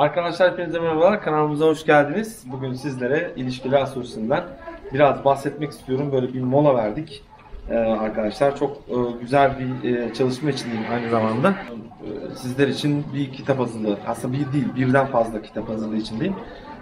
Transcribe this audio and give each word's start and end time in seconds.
Arkadaşlar 0.00 0.52
hepinize 0.52 0.78
merhabalar. 0.78 1.22
Kanalımıza 1.22 1.66
hoş 1.66 1.86
geldiniz. 1.86 2.44
Bugün 2.46 2.72
sizlere 2.72 3.32
ilişkiler 3.36 3.86
sorusundan 3.86 4.44
biraz 4.92 5.24
bahsetmek 5.24 5.70
istiyorum. 5.70 6.12
Böyle 6.12 6.34
bir 6.34 6.40
mola 6.42 6.74
verdik. 6.74 7.22
Ee, 7.70 7.76
arkadaşlar 7.76 8.56
çok 8.56 8.76
e, 8.76 8.94
güzel 9.20 9.52
bir 9.58 9.94
e, 9.94 10.14
çalışma 10.14 10.50
içindeyim 10.50 10.84
aynı 10.92 11.10
zamanda. 11.10 11.50
Ee, 11.50 12.34
sizler 12.36 12.68
için 12.68 13.04
bir 13.14 13.32
kitap 13.32 13.58
hazırlığı, 13.58 13.96
aslında 14.06 14.34
bir 14.34 14.52
değil 14.52 14.68
birden 14.76 15.06
fazla 15.06 15.42
kitap 15.42 15.68
hazırlığı 15.68 15.96
içindeyim. 15.96 16.34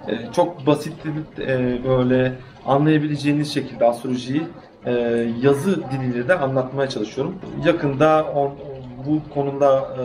Ee, 0.08 0.18
çok 0.32 0.66
basit 0.66 0.94
e, 1.38 1.78
böyle 1.84 2.32
anlayabileceğiniz 2.66 3.54
şekilde 3.54 3.84
astrolojiyi 3.84 4.42
e, 4.84 4.92
yazı 5.42 5.82
diliyle 5.90 6.28
de 6.28 6.38
anlatmaya 6.38 6.88
çalışıyorum. 6.88 7.34
Yakında 7.64 8.24
on, 8.24 8.54
bu 9.06 9.34
konuda 9.34 9.96
e, 9.98 10.04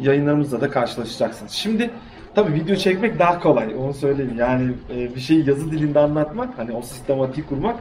yayınlarımızla 0.00 0.60
da 0.60 0.70
karşılaşacaksınız. 0.70 1.52
Şimdi 1.52 1.90
tabii 2.36 2.54
video 2.54 2.76
çekmek 2.76 3.18
daha 3.18 3.40
kolay 3.40 3.74
onu 3.78 3.94
söyleyeyim. 3.94 4.34
Yani 4.38 4.72
e, 4.94 5.14
bir 5.14 5.20
şeyi 5.20 5.48
yazı 5.48 5.70
dilinde 5.70 5.98
anlatmak, 5.98 6.58
hani 6.58 6.72
o 6.72 6.82
sistematiği 6.82 7.46
kurmak 7.46 7.76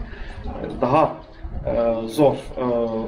e, 0.46 0.82
daha 0.82 1.14
e, 1.66 2.08
zor. 2.08 2.36
E, 2.58 2.64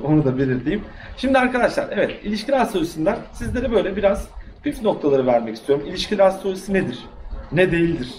onu 0.08 0.26
da 0.26 0.38
belirteyim. 0.38 0.82
Şimdi 1.18 1.38
arkadaşlar 1.38 1.88
evet 1.92 2.12
ilişkiler 2.24 2.62
astrolojisinden 2.62 3.18
sizlere 3.34 3.72
böyle 3.72 3.96
biraz 3.96 4.28
püf 4.64 4.82
noktaları 4.82 5.26
vermek 5.28 5.56
istiyorum. 5.56 5.86
İlişkiler 5.88 6.26
astrolojisi 6.26 6.74
nedir? 6.74 7.00
Ne 7.52 7.72
değildir? 7.72 8.10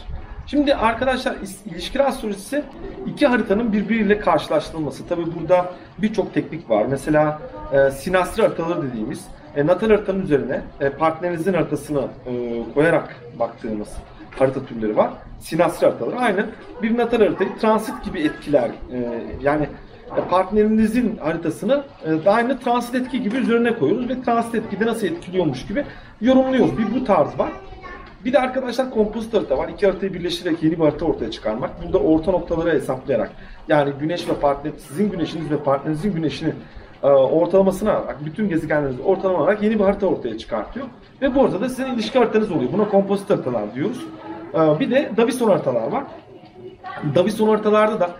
Şimdi 0.46 0.74
arkadaşlar 0.74 1.36
ilişkiler 1.66 2.04
astrolojisi 2.04 2.62
iki 3.06 3.26
haritanın 3.26 3.72
birbiriyle 3.72 4.18
karşılaştırılması. 4.18 5.08
Tabi 5.08 5.22
burada 5.34 5.72
birçok 5.98 6.34
teknik 6.34 6.70
var. 6.70 6.86
Mesela 6.90 7.40
e, 7.72 7.90
sinastri 7.90 8.42
haritaları 8.42 8.82
dediğimiz 8.82 9.24
e, 9.56 9.66
natal 9.66 9.90
haritanın 9.90 10.22
üzerine 10.22 10.62
e, 10.80 10.90
partnerinizin 10.90 11.54
haritasını 11.54 12.04
e, 12.26 12.62
koyarak 12.74 13.16
baktığımız 13.38 13.88
harita 14.38 14.66
türleri 14.66 14.96
var. 14.96 15.10
Sinastri 15.40 15.86
haritaları 15.86 16.16
aynı 16.16 16.46
bir 16.82 16.98
natal 16.98 17.18
haritayı 17.18 17.50
transit 17.60 18.04
gibi 18.04 18.20
etkiler. 18.20 18.70
E, 18.92 19.24
yani 19.42 19.68
e, 20.16 20.28
partnerinizin 20.30 21.16
haritasını 21.16 21.82
e, 22.06 22.28
aynı 22.28 22.58
transit 22.58 22.94
etki 22.94 23.22
gibi 23.22 23.36
üzerine 23.36 23.78
koyuyoruz 23.78 24.08
ve 24.08 24.22
transit 24.22 24.54
etkide 24.54 24.86
nasıl 24.86 25.06
etkiliyormuş 25.06 25.66
gibi 25.66 25.84
yorumluyoruz. 26.20 26.78
Bir 26.78 27.00
bu 27.00 27.04
tarz 27.04 27.38
var. 27.38 27.50
Bir 28.24 28.32
de 28.32 28.38
arkadaşlar 28.38 28.90
kompozit 28.90 29.34
harita 29.34 29.58
var. 29.58 29.68
İki 29.68 29.86
haritayı 29.86 30.14
birleştirerek 30.14 30.62
yeni 30.62 30.72
bir 30.78 30.84
harita 30.84 31.04
ortaya 31.04 31.30
çıkarmak. 31.30 31.84
Burada 31.84 31.98
orta 31.98 32.30
noktaları 32.30 32.70
hesaplayarak 32.70 33.30
yani 33.68 33.92
güneş 34.00 34.28
ve 34.28 34.34
partner, 34.34 34.72
sizin 34.88 35.10
güneşiniz 35.10 35.50
ve 35.50 35.56
partnerinizin 35.56 36.14
güneşini 36.14 36.52
ortalamasına 37.06 37.92
alarak, 37.92 38.24
bütün 38.24 38.48
gezegenlerinizi 38.48 39.02
ortalama 39.02 39.38
olarak 39.38 39.62
yeni 39.62 39.78
bir 39.78 39.84
harita 39.84 40.06
ortaya 40.06 40.38
çıkartıyor. 40.38 40.86
Ve 41.22 41.34
bu 41.34 41.40
ortada 41.40 41.68
sizin 41.68 41.94
ilişki 41.94 42.18
haritanız 42.18 42.52
oluyor. 42.52 42.72
Buna 42.72 42.88
kompozit 42.88 43.30
haritalar 43.30 43.74
diyoruz. 43.74 44.06
E, 44.54 44.80
bir 44.80 44.90
de 44.90 45.10
Davison 45.16 45.48
haritalar 45.48 45.92
var. 45.92 46.04
Davison 47.14 47.48
haritalarda 47.48 48.00
da 48.00 48.10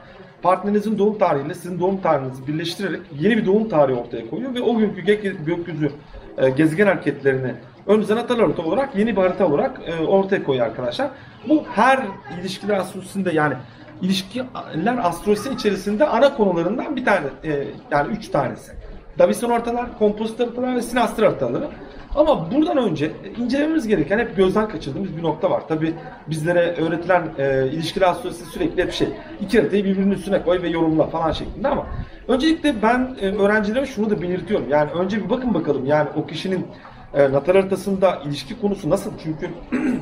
partnerinizin 0.43 0.99
doğum 0.99 1.19
tarihiyle 1.19 1.55
sizin 1.55 1.81
doğum 1.81 2.01
tarihinizi 2.01 2.47
birleştirerek 2.47 3.01
yeni 3.21 3.37
bir 3.37 3.47
doğum 3.47 3.69
tarihi 3.69 3.99
ortaya 3.99 4.31
koyuyor 4.31 4.55
ve 4.55 4.61
o 4.61 4.77
günkü 4.77 5.01
gökyüzü 5.45 5.93
e, 6.39 6.51
gezegen 6.51 6.87
hareketlerini 6.87 7.55
önünüze 7.87 8.17
natal 8.17 8.39
harita 8.39 8.63
olarak 8.63 8.97
yeni 8.97 9.17
bir 9.17 9.23
harita 9.23 9.47
olarak 9.47 9.81
ortaya 10.09 10.45
koyuyor 10.45 10.67
arkadaşlar. 10.67 11.11
Bu 11.49 11.65
her 11.75 12.07
ilişkiler 12.41 12.77
astrolojisinde 12.77 13.33
yani 13.33 13.55
ilişkiler 14.03 14.99
astrolojisi 15.03 15.51
içerisinde 15.51 16.07
ana 16.07 16.35
konularından 16.37 16.97
bir 16.97 17.05
tane 17.05 17.27
e, 17.45 17.65
yani 17.91 18.13
üç 18.13 18.29
tanesi. 18.29 18.73
Davison 19.19 19.51
ortalar, 19.51 19.99
kompozit 19.99 20.41
haritalar 20.41 20.77
ve 20.77 20.83
sinastri 20.83 21.27
haritaları. 21.27 21.69
Ama 22.15 22.51
buradan 22.51 22.77
önce 22.77 23.13
incelememiz 23.39 23.89
gereken 23.89 24.19
hep 24.19 24.37
gözden 24.37 24.69
kaçırdığımız 24.69 25.17
bir 25.17 25.23
nokta 25.23 25.51
var. 25.51 25.69
Tabi 25.69 25.95
bizlere 26.27 26.61
öğretilen 26.61 27.23
e, 27.39 27.67
ilişkiler 27.67 28.09
astrolojisi 28.09 28.45
sürekli 28.45 28.83
hep 28.83 28.93
şey. 28.93 29.09
iki 29.41 29.59
haritayı 29.59 29.85
birbirinin 29.85 30.11
üstüne 30.11 30.43
koy 30.43 30.63
ve 30.63 30.69
yorumla 30.69 31.07
falan 31.07 31.33
şeklinde 31.33 31.69
ama 31.69 31.87
öncelikle 32.29 32.83
ben 32.83 33.17
e, 33.21 33.27
öğrencilere 33.27 33.87
şunu 33.87 34.11
da 34.11 34.23
belirtiyorum. 34.23 34.67
Yani 34.71 34.91
önce 34.91 35.25
bir 35.25 35.31
bakın 35.31 35.55
bakalım 35.55 35.87
yani 35.87 36.09
o 36.17 36.27
kişinin 36.27 36.67
e, 37.15 37.33
natal 37.33 37.53
haritasında 37.53 38.17
ilişki 38.27 38.61
konusu 38.61 38.91
nasıl? 38.91 39.11
Çünkü 39.23 39.51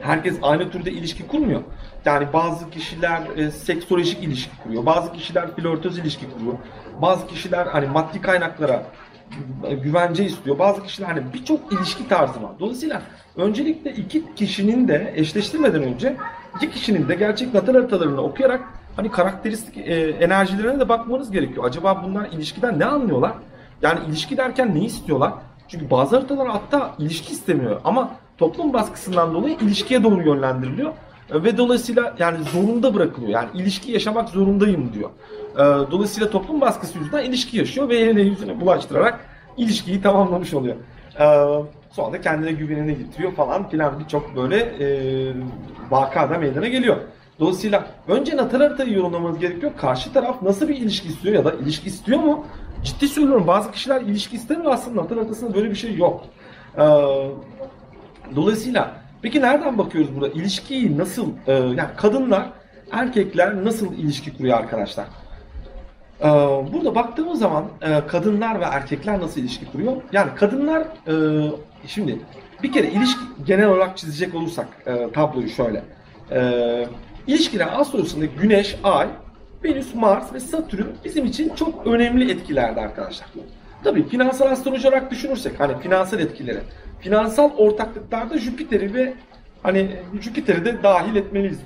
herkes 0.00 0.38
aynı 0.42 0.70
türde 0.70 0.90
ilişki 0.90 1.26
kurmuyor. 1.26 1.62
Yani 2.04 2.26
bazı 2.32 2.70
kişiler 2.70 3.22
e, 3.36 3.50
seksolojik 3.50 4.24
ilişki 4.24 4.62
kuruyor. 4.62 4.86
Bazı 4.86 5.12
kişiler 5.12 5.56
flörtöz 5.56 5.98
ilişki 5.98 6.26
kuruyor. 6.30 6.54
Bazı 7.02 7.26
kişiler 7.26 7.66
hani 7.66 7.86
maddi 7.86 8.20
kaynaklara 8.20 8.82
güvence 9.82 10.24
istiyor. 10.24 10.58
Bazı 10.58 10.82
kişiler 10.82 11.06
hani 11.06 11.22
birçok 11.34 11.72
ilişki 11.72 12.08
tarzı 12.08 12.42
var. 12.42 12.50
Dolayısıyla 12.60 13.02
öncelikle 13.36 13.92
iki 13.92 14.34
kişinin 14.34 14.88
de 14.88 15.12
eşleştirmeden 15.16 15.82
önce 15.82 16.16
iki 16.56 16.70
kişinin 16.70 17.08
de 17.08 17.14
gerçek 17.14 17.54
natal 17.54 17.74
haritalarını 17.74 18.22
okuyarak 18.22 18.60
hani 18.96 19.10
karakteristik 19.10 19.76
e, 19.76 20.10
enerjilerine 20.10 20.80
de 20.80 20.88
bakmanız 20.88 21.30
gerekiyor. 21.30 21.64
Acaba 21.64 22.02
bunlar 22.04 22.26
ilişkiden 22.26 22.78
ne 22.78 22.84
anlıyorlar? 22.84 23.32
Yani 23.82 24.00
ilişki 24.08 24.36
derken 24.36 24.74
ne 24.74 24.84
istiyorlar? 24.84 25.32
Çünkü 25.68 25.90
bazı 25.90 26.16
haritalar 26.16 26.48
hatta 26.48 26.94
ilişki 26.98 27.32
istemiyor 27.32 27.80
ama 27.84 28.10
toplum 28.38 28.72
baskısından 28.72 29.34
dolayı 29.34 29.56
ilişkiye 29.60 30.02
doğru 30.02 30.22
yönlendiriliyor. 30.22 30.92
Ve 31.30 31.58
dolayısıyla 31.58 32.14
yani 32.18 32.44
zorunda 32.44 32.94
bırakılıyor. 32.94 33.30
Yani 33.30 33.48
ilişki 33.54 33.92
yaşamak 33.92 34.28
zorundayım 34.28 34.92
diyor. 34.92 35.10
Ee, 35.54 35.90
dolayısıyla 35.90 36.30
toplum 36.30 36.60
baskısı 36.60 36.98
yüzünden 36.98 37.24
ilişki 37.24 37.58
yaşıyor 37.58 37.88
ve 37.88 37.96
eline 37.96 38.22
yüzüne 38.22 38.60
bulaştırarak 38.60 39.20
ilişkiyi 39.56 40.02
tamamlamış 40.02 40.54
oluyor. 40.54 40.76
Ee, 41.20 41.46
sonra 41.90 42.12
da 42.12 42.20
kendine 42.20 42.52
güvenini 42.52 42.98
getiriyor 42.98 43.32
falan 43.32 43.68
filan 43.68 44.00
birçok 44.00 44.36
böyle 44.36 44.56
e, 44.56 44.86
vaka 45.90 46.30
da 46.30 46.38
meydana 46.38 46.68
geliyor. 46.68 46.96
Dolayısıyla 47.40 47.86
önce 48.08 48.36
natal 48.36 48.60
haritayı 48.60 48.92
yorumlamanız 48.92 49.38
gerekiyor. 49.38 49.72
Karşı 49.76 50.12
taraf 50.12 50.42
nasıl 50.42 50.68
bir 50.68 50.76
ilişki 50.76 51.08
istiyor 51.08 51.34
ya 51.34 51.44
da 51.44 51.52
ilişki 51.52 51.88
istiyor 51.88 52.18
mu? 52.18 52.46
Ciddi 52.84 53.08
söylüyorum 53.08 53.46
bazı 53.46 53.70
kişiler 53.70 54.00
ilişki 54.00 54.36
istemiyor 54.36 54.72
aslında 54.72 55.02
natal 55.02 55.16
haritasında 55.16 55.54
böyle 55.54 55.70
bir 55.70 55.74
şey 55.74 55.96
yok. 55.96 56.24
Ee, 56.78 56.82
dolayısıyla 58.36 59.01
Peki 59.22 59.40
nereden 59.40 59.78
bakıyoruz 59.78 60.14
burada? 60.14 60.28
İlişkiyi 60.28 60.98
nasıl, 60.98 61.28
e, 61.46 61.52
yani 61.52 61.88
kadınlar, 61.96 62.46
erkekler 62.90 63.64
nasıl 63.64 63.94
ilişki 63.94 64.36
kuruyor 64.36 64.58
arkadaşlar? 64.58 65.04
E, 66.20 66.28
burada 66.72 66.94
baktığımız 66.94 67.38
zaman 67.38 67.64
e, 67.82 68.06
kadınlar 68.06 68.60
ve 68.60 68.64
erkekler 68.64 69.20
nasıl 69.20 69.40
ilişki 69.40 69.66
kuruyor? 69.72 69.96
Yani 70.12 70.30
kadınlar, 70.34 70.82
e, 70.82 71.14
şimdi 71.86 72.18
bir 72.62 72.72
kere 72.72 72.90
ilişki 72.90 73.20
genel 73.46 73.66
olarak 73.68 73.96
çizecek 73.96 74.34
olursak 74.34 74.66
e, 74.86 75.12
tabloyu 75.12 75.48
şöyle. 75.48 75.82
E, 76.30 76.86
ilişkiler 77.26 77.80
astrolojisinde 77.80 78.26
Güneş, 78.26 78.76
Ay, 78.84 79.08
Venüs, 79.64 79.94
Mars 79.94 80.32
ve 80.32 80.40
Satürn 80.40 80.86
bizim 81.04 81.26
için 81.26 81.54
çok 81.54 81.86
önemli 81.86 82.32
etkilerde 82.32 82.80
arkadaşlar. 82.80 83.28
Tabii 83.84 84.08
finansal 84.08 84.46
astroloji 84.46 84.88
olarak 84.88 85.10
düşünürsek 85.10 85.60
hani 85.60 85.78
finansal 85.78 86.20
etkileri 86.20 86.60
finansal 87.02 87.50
ortaklıklarda 87.56 88.38
Jüpiter'i 88.38 88.94
ve 88.94 89.14
hani 89.62 89.96
Jüpiter'i 90.20 90.64
de 90.64 90.82
dahil 90.82 91.16
etmeliyiz. 91.16 91.58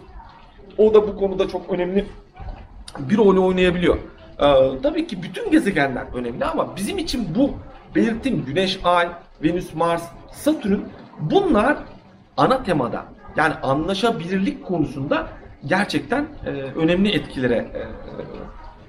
O 0.79 0.95
da 0.95 1.09
bu 1.09 1.17
konuda 1.17 1.49
çok 1.49 1.73
önemli 1.73 2.05
bir 2.99 3.17
rol 3.17 3.37
oynayabiliyor. 3.37 3.97
Ee, 3.97 4.83
tabii 4.83 5.07
ki 5.07 5.23
bütün 5.23 5.51
gezegenler 5.51 6.05
önemli 6.15 6.45
ama 6.45 6.77
bizim 6.77 6.99
için 6.99 7.29
bu 7.35 7.51
belirttiğim 7.95 8.45
Güneş, 8.45 8.81
Ay, 8.85 9.09
Venüs, 9.43 9.75
Mars, 9.75 10.03
Satürn 10.33 10.81
bunlar 11.21 11.77
ana 12.37 12.63
temada 12.63 13.05
yani 13.37 13.55
anlaşabilirlik 13.55 14.65
konusunda 14.65 15.29
gerçekten 15.67 16.27
e, 16.47 16.51
önemli 16.51 17.11
etkilere 17.11 17.57
e, 17.57 17.83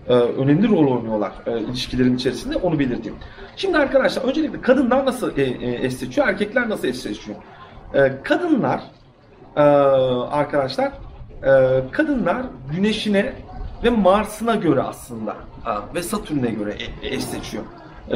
e, 0.09 0.13
önemli 0.13 0.69
rol 0.69 0.97
oynuyorlar 0.97 1.31
e, 1.45 1.59
ilişkilerin 1.59 2.15
içerisinde 2.15 2.57
onu 2.57 2.79
belirteyim. 2.79 3.17
Şimdi 3.55 3.77
arkadaşlar 3.77 4.23
öncelikle 4.23 4.61
kadınlar 4.61 5.05
nasıl 5.05 5.37
e, 5.37 5.41
e, 5.41 5.85
eş 5.85 5.93
seçiyor, 5.93 6.27
erkekler 6.27 6.69
nasıl 6.69 6.87
eş 6.87 6.97
seçiyor? 6.97 7.37
Kadınlar 8.23 8.81
arkadaşlar 10.31 10.91
kadınlar 11.91 12.45
güneşine 12.71 13.33
ve 13.83 13.89
Mars'ına 13.89 14.55
göre 14.55 14.81
aslında 14.81 15.35
ve 15.95 16.03
Satürn'e 16.03 16.49
göre 16.49 16.75
eş 17.01 17.23
seçiyor. 17.23 17.63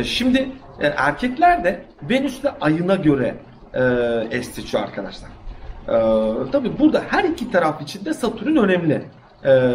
Şimdi 0.03 0.51
erkekler 0.79 1.63
de 1.63 1.85
Venüs 2.09 2.45
ve 2.45 2.49
Ay'ına 2.61 2.95
göre 2.95 3.35
e, 3.73 3.83
eş 4.31 4.47
seçiyor 4.47 4.83
arkadaşlar. 4.83 5.29
E, 5.87 6.51
tabii 6.51 6.79
burada 6.79 7.03
her 7.09 7.23
iki 7.23 7.51
taraf 7.51 7.81
için 7.81 8.05
de 8.05 8.13
Satürn 8.13 8.55
önemli. 8.55 9.03
E, 9.45 9.71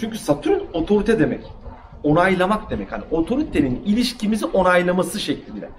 çünkü 0.00 0.18
Satürn 0.18 0.60
otorite 0.72 1.18
demek 1.18 1.44
onaylamak 2.02 2.70
demek. 2.70 2.92
Hani 2.92 3.04
otoritenin 3.10 3.82
ilişkimizi 3.86 4.46
onaylaması 4.46 5.20
şeklinde. 5.20 5.70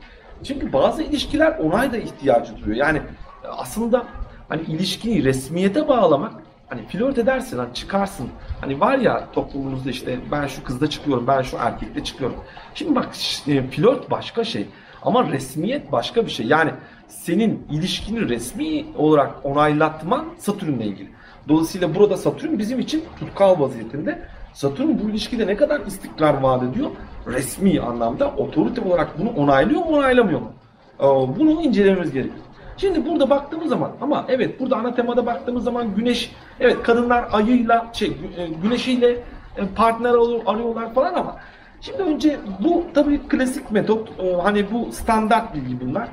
Çünkü 0.43 0.73
bazı 0.73 1.03
ilişkiler 1.03 1.57
onay 1.57 1.93
da 1.93 1.97
ihtiyacı 1.97 2.57
duyuyor. 2.57 2.85
Yani 2.85 3.01
aslında 3.49 4.05
hani 4.49 4.61
ilişkiyi 4.61 5.23
resmiyete 5.23 5.87
bağlamak 5.87 6.33
hani 6.69 6.85
flört 6.87 7.17
edersin 7.17 7.57
hani 7.57 7.73
çıkarsın. 7.73 8.29
Hani 8.61 8.79
var 8.79 8.97
ya 8.97 9.27
toplumumuzda 9.33 9.89
işte 9.89 10.19
ben 10.31 10.47
şu 10.47 10.63
kızla 10.63 10.89
çıkıyorum, 10.89 11.27
ben 11.27 11.41
şu 11.41 11.57
erkekle 11.57 12.03
çıkıyorum. 12.03 12.37
Şimdi 12.75 12.95
bak 12.95 13.09
e, 13.47 13.67
flört 13.67 14.11
başka 14.11 14.43
şey 14.43 14.67
ama 15.01 15.31
resmiyet 15.31 15.91
başka 15.91 16.25
bir 16.25 16.31
şey. 16.31 16.45
Yani 16.45 16.71
senin 17.07 17.67
ilişkini 17.71 18.29
resmi 18.29 18.85
olarak 18.97 19.45
onaylatman 19.45 20.25
Satürn'le 20.37 20.79
ilgili. 20.81 21.09
Dolayısıyla 21.47 21.95
burada 21.95 22.17
Satürn 22.17 22.57
bizim 22.59 22.79
için 22.79 23.03
tutkal 23.19 23.59
vaziyetinde. 23.59 24.19
Satürn 24.53 24.99
bu 25.03 25.09
ilişkide 25.09 25.47
ne 25.47 25.55
kadar 25.55 25.79
istikrar 25.81 26.33
vaat 26.41 26.63
ediyor? 26.63 26.89
Resmi 27.27 27.81
anlamda 27.81 28.27
otorite 28.37 28.81
olarak 28.81 29.19
bunu 29.19 29.29
onaylıyor 29.29 29.81
mu 29.81 29.97
onaylamıyor 29.97 30.39
mu? 30.41 30.51
Ee, 30.99 31.03
Bunu 31.03 31.51
incelememiz 31.61 32.11
gerekiyor. 32.11 32.35
Şimdi 32.77 33.05
burada 33.05 33.29
baktığımız 33.29 33.69
zaman 33.69 33.91
ama 34.01 34.25
evet 34.27 34.59
burada 34.59 34.75
ana 34.75 34.95
temada 34.95 35.25
baktığımız 35.25 35.63
zaman 35.63 35.95
güneş 35.95 36.31
evet 36.59 36.83
kadınlar 36.83 37.25
ayıyla 37.31 37.87
şey 37.93 38.07
e, 38.37 38.47
güneşiyle 38.63 39.09
e, 39.57 39.65
partner 39.75 40.09
arıyor- 40.09 40.41
arıyorlar 40.45 40.93
falan 40.93 41.13
ama 41.13 41.35
şimdi 41.81 42.01
önce 42.03 42.39
bu 42.59 42.83
tabii 42.93 43.19
klasik 43.27 43.71
metot 43.71 44.09
e, 44.19 44.33
hani 44.33 44.71
bu 44.71 44.91
standart 44.91 45.55
bilgi 45.55 45.81
bunlar 45.81 46.07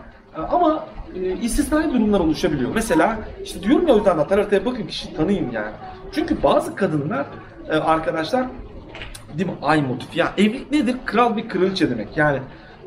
ama 0.50 0.84
e, 1.24 1.36
istisnai 1.42 1.92
durumlar 1.92 2.20
oluşabiliyor. 2.20 2.70
Mesela 2.74 3.18
işte 3.44 3.62
diyorum 3.62 3.88
ya 3.88 3.94
o 3.94 3.96
yüzden 3.96 4.18
hatta 4.18 4.36
haritaya 4.36 4.64
bakın 4.64 4.86
kişi 4.86 5.14
tanıyın 5.14 5.50
yani. 5.50 5.72
Çünkü 6.12 6.42
bazı 6.42 6.74
kadınlar 6.74 7.26
e, 7.70 7.76
arkadaşlar 7.76 8.46
Değil 9.34 9.48
mi? 9.48 9.56
Ay 9.62 9.82
motifi. 9.82 10.18
Ya 10.18 10.32
evlilik 10.38 10.72
nedir? 10.72 10.96
Kral 11.04 11.36
bir 11.36 11.48
kraliçe 11.48 11.90
demek. 11.90 12.16
Yani 12.16 12.38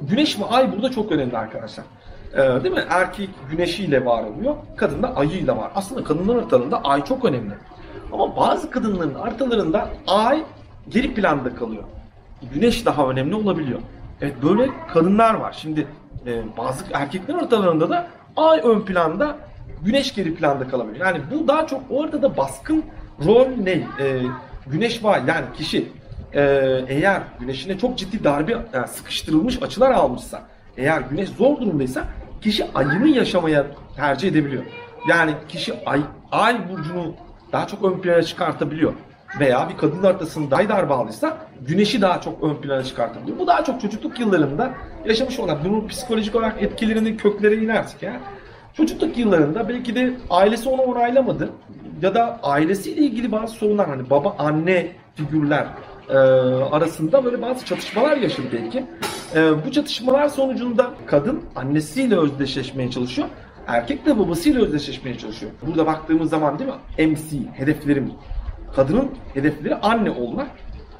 güneş 0.01 0.39
ve 0.39 0.45
ay 0.45 0.71
burada 0.71 0.91
çok 0.91 1.11
önemli 1.11 1.37
arkadaşlar. 1.37 1.85
Ee, 2.33 2.63
değil 2.63 2.75
mi? 2.75 2.83
Erkek 2.89 3.29
güneşiyle 3.51 4.05
var 4.05 4.23
oluyor. 4.23 4.55
Kadın 4.77 5.03
da 5.03 5.15
ayıyla 5.15 5.57
var. 5.57 5.71
Aslında 5.75 6.03
kadınların 6.03 6.39
haritalarında 6.39 6.81
ay 6.83 7.05
çok 7.05 7.25
önemli. 7.25 7.53
Ama 8.13 8.35
bazı 8.37 8.71
kadınların 8.71 9.13
haritalarında 9.13 9.89
ay 10.07 10.43
geri 10.89 11.13
planda 11.13 11.55
kalıyor. 11.55 11.83
Güneş 12.53 12.85
daha 12.85 13.07
önemli 13.07 13.35
olabiliyor. 13.35 13.79
Evet 14.21 14.35
böyle 14.43 14.69
kadınlar 14.93 15.33
var. 15.33 15.57
Şimdi 15.61 15.87
e, 16.25 16.57
bazı 16.57 16.85
erkeklerin 16.93 17.37
haritalarında 17.37 17.89
da 17.89 18.07
ay 18.37 18.61
ön 18.63 18.81
planda, 18.81 19.37
güneş 19.81 20.15
geri 20.15 20.35
planda 20.35 20.67
kalabiliyor. 20.67 21.05
Yani 21.05 21.21
bu 21.31 21.47
daha 21.47 21.67
çok 21.67 21.81
orada 21.89 22.21
da 22.21 22.37
baskın 22.37 22.83
rol 23.25 23.47
ne? 23.47 23.71
E, 23.71 24.21
güneş 24.67 25.03
var 25.03 25.21
yani 25.27 25.45
kişi 25.57 25.91
e, 26.33 26.41
eğer 26.87 27.21
güneşine 27.39 27.77
çok 27.77 27.97
ciddi 27.97 28.23
darbe 28.23 28.51
yani 28.73 28.87
sıkıştırılmış 28.87 29.63
açılar 29.63 29.91
almışsa, 29.91 30.41
eğer 30.77 31.01
güneş 31.01 31.29
zor 31.29 31.57
durumdaysa 31.61 32.05
kişi 32.41 32.65
ayını 32.75 33.07
yaşamaya 33.07 33.65
tercih 33.95 34.29
edebiliyor. 34.29 34.63
Yani 35.09 35.31
kişi 35.49 35.85
ay, 35.85 36.01
ay 36.31 36.69
burcunu 36.69 37.13
daha 37.51 37.67
çok 37.67 37.83
ön 37.83 37.99
plana 37.99 38.23
çıkartabiliyor. 38.23 38.93
Veya 39.39 39.69
bir 39.69 39.77
kadın 39.77 40.03
haritasında 40.03 40.51
daydar 40.51 40.89
bağlıysa 40.89 41.37
güneşi 41.61 42.01
daha 42.01 42.21
çok 42.21 42.43
ön 42.43 42.55
plana 42.55 42.83
çıkartabiliyor. 42.83 43.39
Bu 43.39 43.47
daha 43.47 43.63
çok 43.63 43.81
çocukluk 43.81 44.19
yıllarında 44.19 44.73
yaşamış 45.05 45.39
olan 45.39 45.57
bunun 45.65 45.87
psikolojik 45.87 46.35
olarak 46.35 46.63
etkilerinin 46.63 47.17
köklere 47.17 47.55
inersek 47.55 48.03
ya. 48.03 48.19
Çocukluk 48.73 49.17
yıllarında 49.17 49.69
belki 49.69 49.95
de 49.95 50.13
ailesi 50.29 50.69
onu 50.69 50.81
onaylamadı 50.81 51.49
ya 52.01 52.15
da 52.15 52.39
ailesiyle 52.43 53.01
ilgili 53.01 53.31
bazı 53.31 53.53
sorunlar 53.53 53.87
hani 53.87 54.09
baba 54.09 54.35
anne 54.39 54.87
figürler 55.15 55.67
e, 56.09 56.13
arasında 56.71 57.25
böyle 57.25 57.41
bazı 57.41 57.65
çatışmalar 57.65 58.17
yaşadı 58.17 58.47
belki. 58.53 58.85
E, 59.35 59.65
bu 59.65 59.71
çatışmalar 59.71 60.27
sonucunda 60.27 60.91
kadın 61.05 61.43
annesiyle 61.55 62.17
özdeşleşmeye 62.17 62.91
çalışıyor. 62.91 63.27
Erkek 63.67 64.05
de 64.05 64.19
babasıyla 64.19 64.61
özdeşleşmeye 64.61 65.17
çalışıyor. 65.17 65.51
Burada 65.67 65.85
baktığımız 65.85 66.29
zaman 66.29 66.59
değil 66.59 66.69
mi? 66.69 67.11
MC, 67.11 67.37
hedeflerim. 67.53 68.11
Kadının 68.75 69.11
hedefleri 69.33 69.75
anne 69.75 70.09
olmak. 70.09 70.47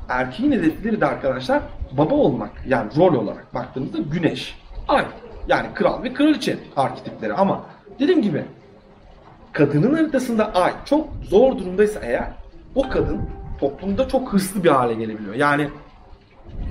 Erkeğin 0.09 0.51
hedefleri 0.51 1.01
de 1.01 1.05
arkadaşlar 1.05 1.61
baba 1.91 2.15
olmak. 2.15 2.51
Yani 2.67 2.91
rol 2.97 3.13
olarak 3.13 3.53
baktığımızda 3.53 3.97
güneş, 3.97 4.57
ay. 4.87 5.05
Yani 5.47 5.67
kral 5.73 6.03
ve 6.03 6.13
kraliçe 6.13 6.57
arketipleri. 6.75 7.33
Ama 7.33 7.65
dediğim 7.99 8.21
gibi 8.21 8.45
kadının 9.53 9.93
haritasında 9.93 10.53
ay 10.53 10.73
çok 10.85 11.07
zor 11.23 11.57
durumdaysa 11.57 11.99
eğer 11.99 12.27
o 12.75 12.89
kadın 12.89 13.21
toplumda 13.59 14.07
çok 14.07 14.33
hırslı 14.33 14.63
bir 14.63 14.69
hale 14.69 14.93
gelebiliyor. 14.93 15.35
Yani 15.35 15.61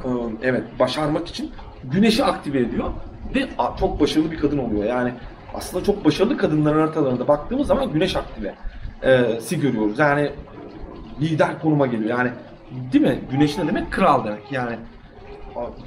e, 0.04 0.08
evet 0.42 0.62
başarmak 0.78 1.28
için 1.28 1.50
güneşi 1.84 2.24
aktive 2.24 2.58
ediyor 2.58 2.90
ve 3.34 3.48
çok 3.80 4.00
başarılı 4.00 4.30
bir 4.30 4.38
kadın 4.38 4.58
oluyor. 4.58 4.84
Yani 4.84 5.12
aslında 5.54 5.84
çok 5.84 6.04
başarılı 6.04 6.36
kadınların 6.36 6.80
haritalarında 6.80 7.28
baktığımız 7.28 7.66
zaman 7.66 7.92
güneş 7.92 8.16
aktive 8.16 8.54
si 9.40 9.60
görüyoruz. 9.60 9.98
Yani 9.98 10.30
lider 11.20 11.62
konuma 11.62 11.86
geliyor. 11.86 12.10
Yani 12.10 12.30
değil 12.92 13.04
mi? 13.04 13.20
Güneş 13.30 13.58
ne 13.58 13.66
demek? 13.66 13.92
Kral 13.92 14.24
demek. 14.24 14.52
Yani 14.52 14.76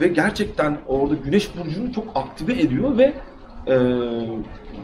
ve 0.02 0.08
gerçekten 0.08 0.78
orada 0.88 1.14
güneş 1.16 1.58
burcunu 1.58 1.94
çok 1.94 2.06
aktive 2.16 2.54
ediyor 2.54 2.98
ve 2.98 3.14
e, 3.68 3.74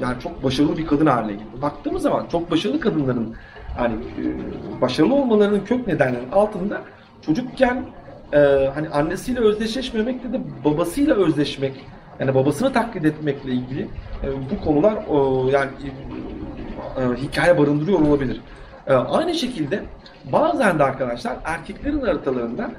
yani 0.02 0.20
çok 0.24 0.44
başarılı 0.44 0.78
bir 0.78 0.88
kadın 0.88 1.06
haline 1.06 1.32
geliyor. 1.32 1.62
Baktığımız 1.62 2.02
zaman 2.02 2.26
çok 2.32 2.52
başarılı 2.52 2.80
kadınların 2.80 3.36
hani 3.78 3.94
e, 3.94 4.82
başarılı 4.82 5.14
olmalarının 5.16 5.66
kök 5.66 5.88
nedenlerinin 5.88 6.32
altında 6.32 6.82
çocukken 7.22 7.86
e, 8.34 8.38
hani 8.74 8.90
annesiyle 8.90 9.40
özdeşleşmemekte 9.40 10.34
de 10.34 10.42
babasıyla 10.66 11.16
özleşmek 11.16 11.74
yani 12.20 12.36
babasını 12.36 12.74
taklit 12.74 13.06
etmekle 13.06 13.52
ilgili 13.52 13.82
e, 14.24 14.28
bu 14.52 14.66
konular 14.66 14.94
e, 14.94 15.52
yani 15.52 15.70
e, 16.98 17.22
hikaye 17.22 17.58
barındırıyor 17.58 18.00
olabilir. 18.00 18.42
E, 18.90 18.94
aynı 18.94 19.34
şekilde 19.34 19.84
bazen 20.32 20.80
de 20.80 20.84
arkadaşlar 20.84 21.38
erkeklerin 21.46 22.02
haritalarında 22.02 22.72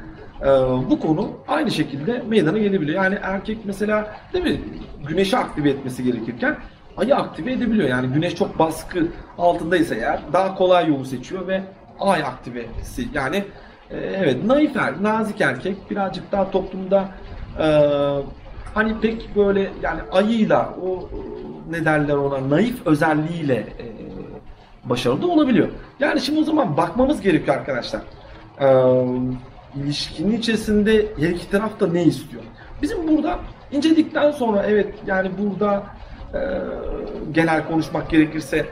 e, 0.42 0.46
bu 0.90 1.00
konu 1.00 1.30
aynı 1.48 1.70
şekilde 1.70 2.22
meydana 2.28 2.58
gelebiliyor. 2.58 3.04
Yani 3.04 3.18
erkek 3.22 3.58
mesela 3.64 4.16
değil 4.32 4.44
mi 4.44 4.60
güneşi 5.08 5.36
aktive 5.36 5.70
etmesi 5.70 6.04
gerekirken 6.04 6.56
ayı 6.96 7.16
aktive 7.16 7.52
edebiliyor. 7.52 7.88
Yani 7.88 8.08
güneş 8.08 8.34
çok 8.34 8.58
baskı 8.58 9.06
altındaysa 9.38 9.94
eğer 9.94 10.20
daha 10.32 10.54
kolay 10.54 10.88
yolu 10.88 11.04
seçiyor 11.04 11.46
ve 11.46 11.62
ay 12.00 12.22
aktivesi 12.22 13.08
yani 13.14 13.44
e, 13.90 13.96
evet 13.98 14.44
naif 14.44 14.76
er, 14.76 15.02
nazik 15.02 15.40
erkek 15.40 15.90
birazcık 15.90 16.32
daha 16.32 16.50
toplumda 16.50 17.08
e, 17.58 17.66
hani 18.74 19.00
pek 19.00 19.36
böyle 19.36 19.70
yani 19.82 20.00
ayıyla 20.12 20.74
o 20.82 21.08
ne 21.70 21.84
derler 21.84 22.14
ona 22.14 22.50
naif 22.50 22.86
özelliğiyle 22.86 23.54
e, 23.54 24.09
başarılı 24.84 25.22
da 25.22 25.26
olabiliyor. 25.26 25.68
Yani 26.00 26.20
şimdi 26.20 26.40
o 26.40 26.44
zaman 26.44 26.76
bakmamız 26.76 27.20
gerekiyor 27.20 27.56
arkadaşlar. 27.56 28.00
E, 28.60 28.66
ilişkinin 29.76 30.38
içerisinde 30.38 31.06
her 31.18 31.28
iki 31.28 31.50
taraf 31.50 31.80
da 31.80 31.86
ne 31.86 32.04
istiyor? 32.04 32.42
Bizim 32.82 33.08
burada 33.08 33.38
inceledikten 33.72 34.30
sonra 34.30 34.62
evet 34.62 34.94
yani 35.06 35.30
burada 35.38 35.82
e, 36.34 36.40
genel 37.32 37.68
konuşmak 37.68 38.10
gerekirse 38.10 38.66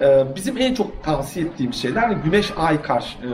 e, 0.00 0.24
bizim 0.36 0.58
en 0.58 0.74
çok 0.74 1.04
tavsiye 1.04 1.46
ettiğimiz 1.46 1.76
şeyler 1.76 2.10
güneş 2.10 2.52
ay 2.56 2.82
karşı 2.82 3.18
e, 3.18 3.30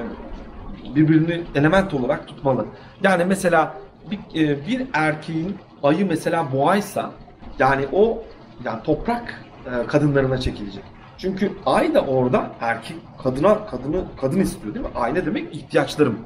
birbirini 0.94 1.40
element 1.54 1.94
olarak 1.94 2.28
tutmalı. 2.28 2.66
Yani 3.02 3.24
mesela 3.24 3.74
bir, 4.10 4.18
e, 4.48 4.66
bir 4.66 4.86
erkeğin 4.92 5.56
ayı 5.82 6.08
mesela 6.08 6.52
boğaysa 6.52 7.10
yani 7.58 7.86
o 7.92 8.22
yani 8.64 8.82
toprak 8.82 9.44
e, 9.66 9.86
kadınlarına 9.86 10.38
çekilecek. 10.38 10.84
Çünkü 11.18 11.52
ay 11.66 11.94
da 11.94 12.00
orada 12.00 12.50
erkek 12.60 12.96
kadına 13.22 13.66
kadını 13.66 14.04
kadın 14.20 14.40
istiyor 14.40 14.74
değil 14.74 14.86
mi? 14.86 14.92
Ay 14.94 15.14
ne 15.14 15.26
demek? 15.26 15.54
İhtiyaçlarım. 15.54 16.18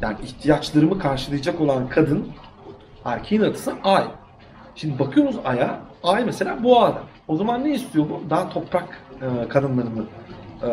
Yani 0.00 0.16
ihtiyaçlarımı 0.24 0.98
karşılayacak 0.98 1.60
olan 1.60 1.88
kadın 1.88 2.28
erkeğin 3.04 3.42
adısı 3.42 3.72
ay. 3.84 4.04
Şimdi 4.74 4.98
bakıyoruz 4.98 5.36
aya. 5.44 5.80
Ay 6.02 6.24
mesela 6.24 6.62
boğada. 6.62 7.02
O 7.28 7.36
zaman 7.36 7.64
ne 7.64 7.74
istiyor 7.74 8.06
bu? 8.10 8.30
Daha 8.30 8.48
toprak 8.48 8.98
e, 9.22 9.48
kadınlarını 9.48 10.04
e, 10.62 10.68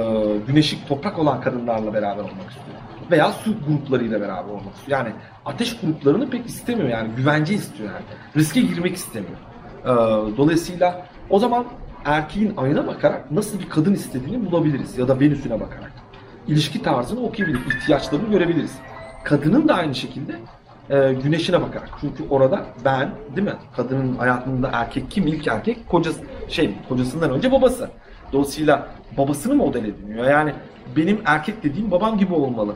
güneşik 0.48 0.88
toprak 0.88 1.20
olan 1.20 1.42
kadınlarla 1.42 1.94
beraber 1.94 2.24
olmak 2.24 2.50
istiyor. 2.50 2.78
Veya 3.12 3.32
su 3.32 3.54
gruplarıyla 3.68 4.22
beraber 4.22 4.50
olmak 4.50 4.76
istiyor. 4.76 5.00
Yani 5.00 5.12
ateş 5.46 5.80
gruplarını 5.80 6.30
pek 6.30 6.46
istemiyor 6.46 6.90
yani 6.90 7.10
güvence 7.18 7.54
istiyor 7.54 7.90
yani. 7.90 8.06
Riske 8.38 8.62
girmek 8.62 8.96
istemiyor. 8.96 9.38
E, 9.84 9.88
dolayısıyla 10.38 11.06
o 11.30 11.40
zaman 11.40 11.66
erkeğin 12.06 12.54
ayına 12.58 12.88
bakarak 12.88 13.32
nasıl 13.32 13.60
bir 13.60 13.70
kadın 13.70 13.94
istediğini 13.94 14.52
bulabiliriz. 14.52 14.98
Ya 14.98 15.08
da 15.08 15.20
Venüs'üne 15.20 15.60
bakarak. 15.60 15.92
İlişki 16.48 16.82
tarzını 16.82 17.24
okuyabiliriz. 17.24 17.62
ihtiyaçlarını 17.68 18.30
görebiliriz. 18.30 18.76
Kadının 19.24 19.68
da 19.68 19.74
aynı 19.74 19.96
şekilde 19.96 20.36
e, 20.90 21.14
güneşine 21.14 21.62
bakarak. 21.62 21.90
Çünkü 22.02 22.24
orada 22.30 22.66
ben 22.86 23.12
değil 23.36 23.48
mi? 23.48 23.54
Kadının 23.76 24.16
hayatında 24.16 24.70
erkek 24.74 25.12
kim? 25.12 25.28
İlk 25.28 25.48
erkek 25.48 25.90
kocası 25.90 26.20
şey 26.48 26.76
kocasından 26.90 27.32
önce 27.32 27.52
babası. 27.52 27.90
Dolayısıyla 28.34 28.88
babasını 29.18 29.56
model 29.56 29.86
ediniyor. 29.86 30.26
Yani 30.26 30.54
benim 30.96 31.22
erkek 31.26 31.64
dediğim 31.64 31.92
babam 31.92 32.18
gibi 32.18 32.34
olmalı. 32.34 32.74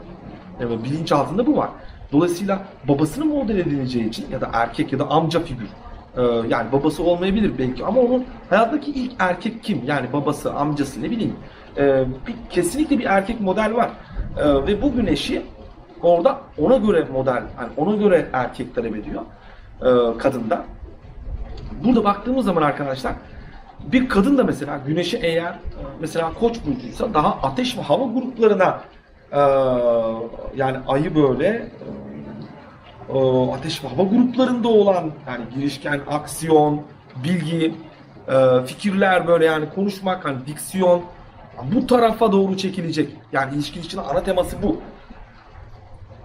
Yani 0.61 0.83
bilinç 0.83 1.11
altında 1.11 1.45
bu 1.47 1.57
var. 1.57 1.69
Dolayısıyla 2.11 2.63
babasını 2.87 3.25
model 3.25 3.57
edineceği 3.57 4.07
için 4.07 4.25
ya 4.31 4.41
da 4.41 4.49
erkek 4.53 4.93
ya 4.93 4.99
da 4.99 5.09
amca 5.09 5.39
figür. 5.39 5.67
E, 6.17 6.21
yani 6.49 6.71
babası 6.71 7.03
olmayabilir 7.03 7.51
belki 7.57 7.85
ama 7.85 8.01
onun 8.01 8.25
hayattaki 8.49 8.91
ilk 8.91 9.11
erkek 9.19 9.63
kim? 9.63 9.81
Yani 9.85 10.07
babası, 10.13 10.53
amcası 10.53 11.03
ne 11.03 11.11
bileyim. 11.11 11.35
E, 11.77 12.05
bir, 12.27 12.35
kesinlikle 12.49 12.99
bir 12.99 13.05
erkek 13.05 13.41
model 13.41 13.75
var. 13.75 13.89
E, 14.37 14.67
ve 14.67 14.81
bu 14.81 14.93
güneşi 14.93 15.41
orada 16.01 16.41
ona 16.57 16.77
göre 16.77 17.07
model, 17.13 17.43
yani 17.59 17.69
ona 17.77 17.95
göre 17.95 18.25
erkek 18.33 18.75
talep 18.75 18.95
ediyor 18.95 19.21
kadında. 20.17 20.65
Burada 21.85 22.03
baktığımız 22.03 22.45
zaman 22.45 22.61
arkadaşlar 22.61 23.13
bir 23.91 24.09
kadın 24.09 24.37
da 24.37 24.43
mesela 24.43 24.79
güneşi 24.87 25.17
eğer 25.17 25.59
mesela 25.99 26.33
koç 26.39 26.57
burcuysa 26.65 27.13
daha 27.13 27.29
ateş 27.29 27.77
ve 27.77 27.81
hava 27.81 28.05
gruplarına 28.05 28.81
yani 30.55 30.77
ayı 30.87 31.15
böyle 31.15 31.67
ateş 33.53 33.83
ve 33.83 33.87
hava 33.87 34.03
gruplarında 34.03 34.67
olan 34.67 35.11
yani 35.27 35.43
girişken, 35.55 36.01
aksiyon, 36.07 36.81
bilgi, 37.23 37.75
e, 38.27 38.65
fikirler 38.65 39.27
böyle 39.27 39.45
yani 39.45 39.69
konuşmak 39.75 40.25
hani 40.25 40.45
diksiyon 40.47 41.01
bu 41.75 41.87
tarafa 41.87 42.31
doğru 42.31 42.57
çekilecek. 42.57 43.09
Yani 43.31 43.55
ilişkin 43.55 43.81
için 43.81 43.97
ana 43.97 44.23
teması 44.23 44.63
bu. 44.63 44.81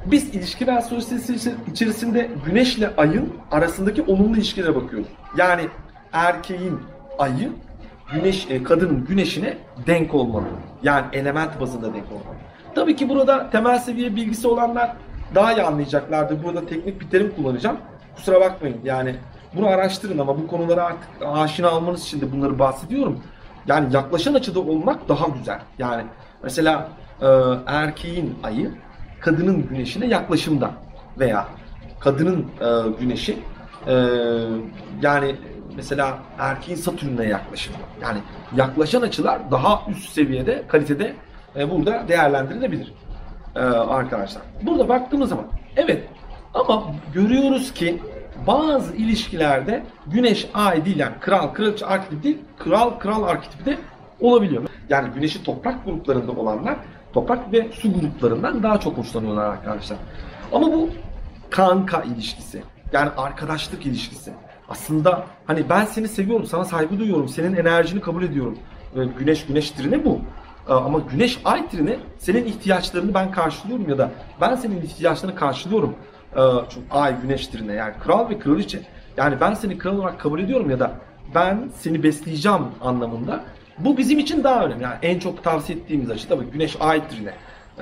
Biz 0.06 0.34
ilişkiler 0.34 0.76
astrolojisi 0.76 1.54
içerisinde 1.72 2.30
güneşle 2.46 2.96
ayın 2.96 3.32
arasındaki 3.50 4.02
olumlu 4.02 4.36
ilişkilere 4.36 4.74
bakıyoruz. 4.74 5.08
Yani 5.36 5.62
erkeğin 6.12 6.80
ayı 7.18 7.52
güneş 8.12 8.46
e, 8.50 8.62
kadının 8.62 9.04
güneşine 9.04 9.58
denk 9.86 10.14
olmalı. 10.14 10.46
Yani 10.82 11.06
element 11.12 11.60
bazında 11.60 11.94
denk 11.94 12.06
olmalı. 12.06 12.36
Tabii 12.74 12.96
ki 12.96 13.08
burada 13.08 13.50
temel 13.50 13.78
seviye 13.78 14.16
bilgisi 14.16 14.48
olanlar 14.48 14.96
daha 15.34 15.52
iyi 15.52 15.62
anlayacaklardır. 15.62 16.44
Burada 16.44 16.66
teknik 16.66 17.00
bir 17.00 17.10
terim 17.10 17.34
kullanacağım. 17.36 17.76
Kusura 18.16 18.40
bakmayın. 18.40 18.76
Yani 18.84 19.14
bunu 19.54 19.66
araştırın 19.66 20.18
ama 20.18 20.38
bu 20.38 20.46
konulara 20.46 20.84
artık 20.84 21.08
aşina 21.26 21.68
almanız 21.68 22.02
için 22.02 22.20
de 22.20 22.32
bunları 22.32 22.58
bahsediyorum. 22.58 23.22
Yani 23.66 23.94
yaklaşan 23.94 24.34
açıda 24.34 24.60
olmak 24.60 25.08
daha 25.08 25.28
güzel. 25.28 25.60
Yani 25.78 26.02
mesela 26.42 26.88
e, 27.22 27.26
erkeğin 27.66 28.38
ayı 28.42 28.70
kadının 29.20 29.68
güneşine 29.68 30.06
yaklaşımda 30.06 30.70
veya 31.18 31.46
kadının 32.00 32.46
e, 32.60 33.00
güneşi 33.00 33.38
e, 33.86 33.94
yani 35.02 35.36
mesela 35.76 36.18
erkeğin 36.38 36.78
satürnüne 36.78 37.24
yaklaşımda. 37.24 37.78
Yani 38.02 38.18
yaklaşan 38.56 39.02
açılar 39.02 39.50
daha 39.50 39.82
üst 39.90 40.12
seviyede, 40.12 40.62
kalitede 40.68 41.14
e, 41.56 41.70
burada 41.70 42.08
değerlendirilebilir 42.08 42.92
e, 43.58 43.60
arkadaşlar. 43.60 44.42
Burada 44.62 44.88
baktığımız 44.88 45.28
zaman 45.28 45.44
evet 45.76 46.08
ama 46.54 46.84
görüyoruz 47.14 47.74
ki 47.74 48.02
bazı 48.46 48.96
ilişkilerde 48.96 49.82
güneş 50.06 50.48
ay 50.54 50.84
değil 50.84 50.98
yani 50.98 51.14
kral 51.20 51.48
kraliçe 51.54 51.86
arketipi 51.86 52.22
değil 52.22 52.38
kral 52.58 52.90
kral 52.90 53.22
arketipi 53.22 53.66
de 53.66 53.78
olabiliyor. 54.20 54.62
Yani 54.88 55.08
güneşi 55.14 55.42
toprak 55.42 55.84
gruplarında 55.84 56.32
olanlar 56.32 56.76
toprak 57.12 57.52
ve 57.52 57.68
su 57.72 57.92
gruplarından 57.92 58.62
daha 58.62 58.80
çok 58.80 58.98
hoşlanıyorlar 58.98 59.44
arkadaşlar. 59.44 59.98
Ama 60.52 60.66
bu 60.66 60.90
kanka 61.50 62.02
ilişkisi 62.02 62.62
yani 62.92 63.10
arkadaşlık 63.16 63.86
ilişkisi. 63.86 64.32
Aslında 64.68 65.26
hani 65.46 65.68
ben 65.68 65.84
seni 65.84 66.08
seviyorum, 66.08 66.46
sana 66.46 66.64
saygı 66.64 66.98
duyuyorum, 66.98 67.28
senin 67.28 67.56
enerjini 67.56 68.00
kabul 68.00 68.22
ediyorum. 68.22 68.58
Güneş 69.18 69.46
güneş 69.46 69.70
trine 69.70 70.04
bu. 70.04 70.20
Ee, 70.68 70.72
ama 70.72 70.98
güneş 70.98 71.40
ay 71.44 71.68
trine 71.68 71.96
senin 72.18 72.44
ihtiyaçlarını 72.44 73.14
ben 73.14 73.30
karşılıyorum 73.30 73.88
ya 73.88 73.98
da 73.98 74.10
ben 74.40 74.54
senin 74.54 74.82
ihtiyaçlarını 74.82 75.36
karşılıyorum. 75.36 75.94
Ee, 76.36 76.40
çünkü 76.70 76.86
ay 76.90 77.20
güneş 77.22 77.46
trine 77.46 77.72
yani 77.72 77.94
kral 78.04 78.30
ve 78.30 78.38
kraliçe. 78.38 78.80
Yani 79.16 79.36
ben 79.40 79.54
seni 79.54 79.78
kral 79.78 79.98
olarak 79.98 80.20
kabul 80.20 80.40
ediyorum 80.40 80.70
ya 80.70 80.80
da 80.80 80.92
ben 81.34 81.70
seni 81.80 82.02
besleyeceğim 82.02 82.62
anlamında. 82.80 83.44
Bu 83.78 83.96
bizim 83.96 84.18
için 84.18 84.44
daha 84.44 84.64
önemli. 84.64 84.82
Yani 84.82 84.96
en 85.02 85.18
çok 85.18 85.44
tavsiye 85.44 85.78
ettiğimiz 85.78 86.10
açı 86.10 86.28
tabii 86.28 86.44
güneş 86.44 86.76
ay 86.80 87.08
trine 87.08 87.32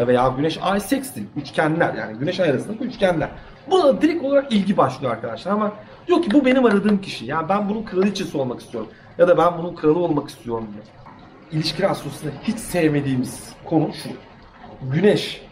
veya 0.06 0.28
güneş 0.28 0.58
ay 0.62 0.80
sextil 0.80 1.24
üçgenler 1.36 1.94
yani 1.94 2.18
güneş 2.18 2.40
ay 2.40 2.50
arasındaki 2.50 2.84
üçgenler. 2.84 3.28
Buna 3.70 4.02
direkt 4.02 4.24
olarak 4.24 4.52
ilgi 4.52 4.76
başlıyor 4.76 5.12
arkadaşlar 5.12 5.52
ama 5.52 5.72
diyor 6.06 6.22
ki 6.22 6.30
bu 6.32 6.44
benim 6.44 6.64
aradığım 6.64 7.00
kişi. 7.00 7.24
Yani 7.26 7.48
ben 7.48 7.68
bunun 7.68 7.82
kraliçesi 7.82 8.38
olmak 8.38 8.60
istiyorum 8.60 8.90
ya 9.18 9.28
da 9.28 9.38
ben 9.38 9.58
bunun 9.58 9.74
kralı 9.74 9.98
olmak 9.98 10.28
istiyorum 10.28 10.68
diyor. 10.72 10.84
İlişki 11.52 11.88
astrolojisinde 11.88 12.32
hiç 12.42 12.58
sevmediğimiz 12.58 13.52
konu 13.64 13.90
şu. 13.94 14.08
Güneş 14.92 15.42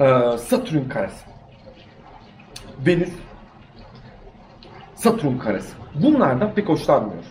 e, 0.00 0.04
Satürn 0.38 0.88
karesi. 0.88 1.26
Venüs 2.86 3.12
Satürn 4.94 5.38
karesi. 5.38 5.74
Bunlardan 5.94 6.54
pek 6.54 6.68
hoşlanmıyoruz. 6.68 7.26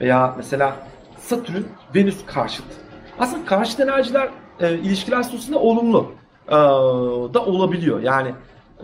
Veya 0.00 0.34
mesela 0.36 0.76
Satürn 1.18 1.62
Venüs 1.94 2.26
karşıt. 2.26 2.66
Aslında 3.18 3.44
karşıt 3.44 3.80
enerjiler 3.80 4.28
e, 4.60 4.74
ilişkiler 4.74 5.16
astrolojisinde 5.16 5.58
olumlu 5.58 6.12
e, 6.48 6.52
da 7.34 7.44
olabiliyor. 7.44 8.02
Yani 8.02 8.34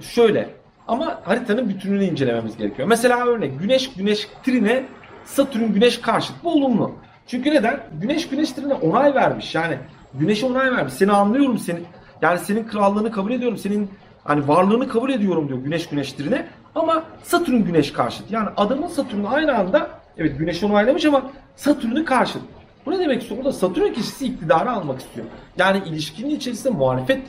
şöyle 0.01 0.51
ama 0.89 1.21
haritanın 1.25 1.69
bütününü 1.69 2.05
incelememiz 2.05 2.57
gerekiyor. 2.57 2.89
Mesela 2.89 3.27
örnek 3.27 3.61
Güneş 3.61 3.95
Güneş 3.95 4.29
trine 4.43 4.87
Satürn 5.25 5.73
Güneş 5.73 6.01
karşıt. 6.01 6.37
Bu 6.45 6.53
olumlu. 6.53 6.93
Çünkü 7.27 7.51
neden? 7.51 7.81
Güneş 8.01 8.29
Güneş 8.29 8.53
trine 8.53 8.75
onay 8.75 9.15
vermiş. 9.15 9.55
Yani 9.55 9.79
Güneş'e 10.15 10.47
onay 10.47 10.73
vermiş. 10.73 10.95
Seni 10.95 11.13
anlıyorum 11.13 11.59
seni. 11.59 11.79
Yani 12.23 12.39
senin 12.39 12.65
krallığını 12.65 13.11
kabul 13.11 13.33
ediyorum. 13.33 13.59
Senin 13.59 13.91
hani 14.25 14.49
varlığını 14.49 14.89
kabul 14.89 15.11
ediyorum 15.11 15.49
diyor 15.49 15.59
Güneş 15.59 15.89
Güneş 15.89 16.13
trine. 16.13 16.47
Ama 16.75 17.05
Satürn 17.23 17.65
Güneş 17.65 17.93
karşıt. 17.93 18.31
Yani 18.31 18.49
adamın 18.57 18.87
Satürn'ü 18.87 19.29
aynı 19.29 19.59
anda 19.59 19.91
evet 20.19 20.39
Güneş'i 20.39 20.67
onaylamış 20.67 21.05
ama 21.05 21.23
Satürn'ü 21.57 22.05
karşıt. 22.05 22.43
Bu 22.87 22.91
ne 22.91 22.99
demek 22.99 23.23
istiyor? 23.23 23.39
Burada 23.39 23.53
Satürn 23.53 23.93
kişisi 23.93 24.27
iktidarı 24.27 24.71
almak 24.71 25.01
istiyor. 25.01 25.27
Yani 25.59 25.83
ilişkinin 25.87 26.31
içerisinde 26.31 26.75
muhalefet 26.75 27.23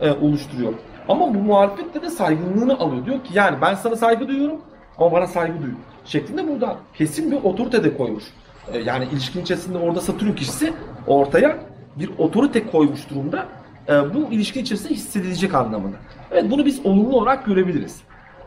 e, 0.00 0.10
oluşturuyor. 0.10 0.72
Ama 1.08 1.34
bu 1.34 1.38
muhalefette 1.38 2.02
de 2.02 2.10
saygınlığını 2.10 2.78
alıyor. 2.78 3.06
Diyor 3.06 3.24
ki 3.24 3.30
yani 3.34 3.56
ben 3.62 3.74
sana 3.74 3.96
saygı 3.96 4.28
duyuyorum 4.28 4.60
ama 4.98 5.12
bana 5.12 5.26
saygı 5.26 5.62
duy. 5.62 5.70
Şeklinde 6.04 6.48
burada 6.48 6.76
kesin 6.94 7.30
bir 7.30 7.36
otorite 7.36 7.84
de 7.84 7.96
koymuş. 7.96 8.24
E, 8.72 8.78
yani 8.78 9.08
ilişkin 9.12 9.42
içerisinde 9.42 9.78
orada 9.78 10.00
Satürn 10.00 10.32
kişisi 10.32 10.72
ortaya 11.06 11.56
bir 11.96 12.10
otorite 12.18 12.66
koymuş 12.66 13.10
durumda. 13.10 13.46
E, 13.88 14.14
bu 14.14 14.32
ilişki 14.32 14.60
içerisinde 14.60 14.94
hissedilecek 14.94 15.54
anlamında. 15.54 15.96
Evet 16.30 16.50
bunu 16.50 16.66
biz 16.66 16.86
olumlu 16.86 17.16
olarak 17.16 17.46
görebiliriz. 17.46 18.00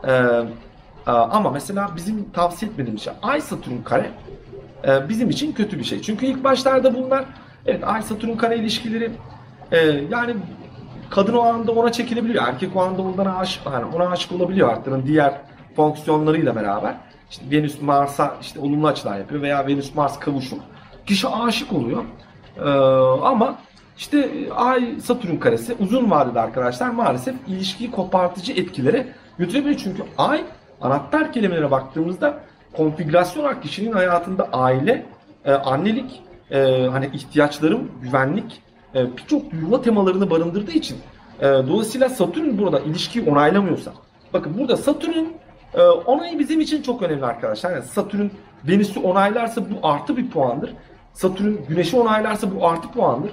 E, 0.08 0.12
ama 1.06 1.50
mesela 1.50 1.90
bizim 1.96 2.30
tavsiye 2.30 2.70
etmediğimiz 2.70 3.02
şey 3.02 3.12
Ay 3.22 3.40
Satürn 3.40 3.82
kare 3.84 4.10
bizim 5.08 5.30
için 5.30 5.52
kötü 5.52 5.78
bir 5.78 5.84
şey. 5.84 6.02
Çünkü 6.02 6.26
ilk 6.26 6.44
başlarda 6.44 6.94
bunlar 6.94 7.24
evet 7.66 7.84
Ay 7.84 8.02
Satürn 8.02 8.36
kare 8.36 8.56
ilişkileri 8.56 9.10
yani 10.10 10.36
kadın 11.10 11.34
o 11.34 11.40
anda 11.40 11.72
ona 11.72 11.92
çekilebiliyor. 11.92 12.48
Erkek 12.48 12.76
o 12.76 12.82
anda 12.82 13.02
ondan 13.02 13.26
aşık, 13.26 13.66
yani 13.66 13.84
ona 13.96 14.10
aşık 14.10 14.32
olabiliyor 14.32 14.68
arttırın 14.68 15.06
diğer 15.06 15.34
fonksiyonlarıyla 15.76 16.56
beraber. 16.56 16.94
İşte 17.30 17.44
Venüs 17.50 17.82
Mars'a 17.82 18.36
işte 18.40 18.60
olumlu 18.60 18.86
açılar 18.86 19.18
yapıyor 19.18 19.42
veya 19.42 19.66
Venüs 19.66 19.94
Mars 19.94 20.18
kavuşum. 20.18 20.58
Kişi 21.06 21.28
aşık 21.28 21.72
oluyor. 21.72 22.04
Ee, 22.56 22.62
ama 23.26 23.58
işte 23.98 24.30
Ay 24.54 25.00
Satürn 25.00 25.36
karesi 25.36 25.76
uzun 25.80 26.10
vadede 26.10 26.40
arkadaşlar 26.40 26.90
maalesef 26.90 27.34
ilişkiyi 27.46 27.90
kopartıcı 27.90 28.52
etkilere 28.52 29.06
götürebiliyor. 29.38 29.80
Çünkü 29.80 30.02
Ay 30.18 30.44
anahtar 30.80 31.32
kelimelere 31.32 31.70
baktığımızda 31.70 32.40
konfigürasyon 32.72 33.44
olarak 33.44 33.62
kişinin 33.62 33.92
hayatında 33.92 34.48
aile, 34.52 35.06
e, 35.44 35.52
annelik, 35.52 36.22
e, 36.50 36.86
hani 36.92 37.10
ihtiyaçlarım, 37.12 37.90
güvenlik, 38.02 38.62
e, 38.94 39.16
birçok 39.16 39.50
duyulma 39.50 39.82
temalarını 39.82 40.30
barındırdığı 40.30 40.72
için 40.72 40.96
e, 41.40 41.44
dolayısıyla 41.44 42.08
Satürn 42.08 42.58
burada 42.58 42.80
ilişkiyi 42.80 43.30
onaylamıyorsa 43.30 43.92
bakın 44.32 44.58
burada 44.58 44.76
Satürn'ün 44.76 45.36
e, 45.74 45.82
onayı 45.82 46.38
bizim 46.38 46.60
için 46.60 46.82
çok 46.82 47.02
önemli 47.02 47.26
arkadaşlar. 47.26 47.70
Yani 47.70 47.82
Satürn 47.82 48.26
Venüs'ü 48.64 49.00
onaylarsa 49.00 49.62
bu 49.70 49.88
artı 49.88 50.16
bir 50.16 50.30
puandır. 50.30 50.74
Satürn 51.12 51.54
Güneş'i 51.68 51.96
onaylarsa 51.96 52.54
bu 52.54 52.68
artı 52.68 52.88
puandır. 52.88 53.30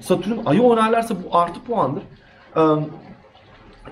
Satürn 0.00 0.38
Ay'ı 0.46 0.62
onaylarsa 0.62 1.14
bu 1.14 1.36
artı 1.38 1.64
puandır. 1.64 2.02
E, 2.56 2.60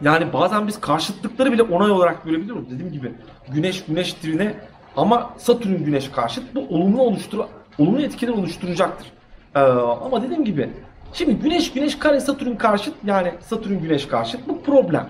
yani 0.03 0.33
bazen 0.33 0.67
biz 0.67 0.81
karşıtlıkları 0.81 1.53
bile 1.53 1.63
onay 1.63 1.91
olarak 1.91 2.25
görebiliyoruz. 2.25 2.71
Dediğim 2.71 2.93
gibi 2.93 3.13
Güneş 3.49 3.85
Güneş 3.85 4.13
trine 4.13 4.55
ama 4.97 5.31
Satürn 5.39 5.85
Güneş 5.85 6.09
karşıt 6.09 6.55
bu 6.55 6.61
olumlu 6.61 7.03
oluştur 7.03 7.45
olumlu 7.79 8.03
etkiler 8.03 8.33
oluşturacaktır. 8.33 9.07
Ee, 9.55 9.61
ama 9.61 10.23
dediğim 10.23 10.45
gibi 10.45 10.71
Şimdi 11.15 11.35
Güneş 11.35 11.73
Güneş 11.73 11.99
kare 11.99 12.21
Satürn 12.21 12.57
karşıt 12.57 12.95
yani 13.05 13.33
Satürn 13.41 13.79
Güneş 13.79 14.07
karşıt 14.07 14.49
bu 14.49 14.63
problem. 14.63 15.09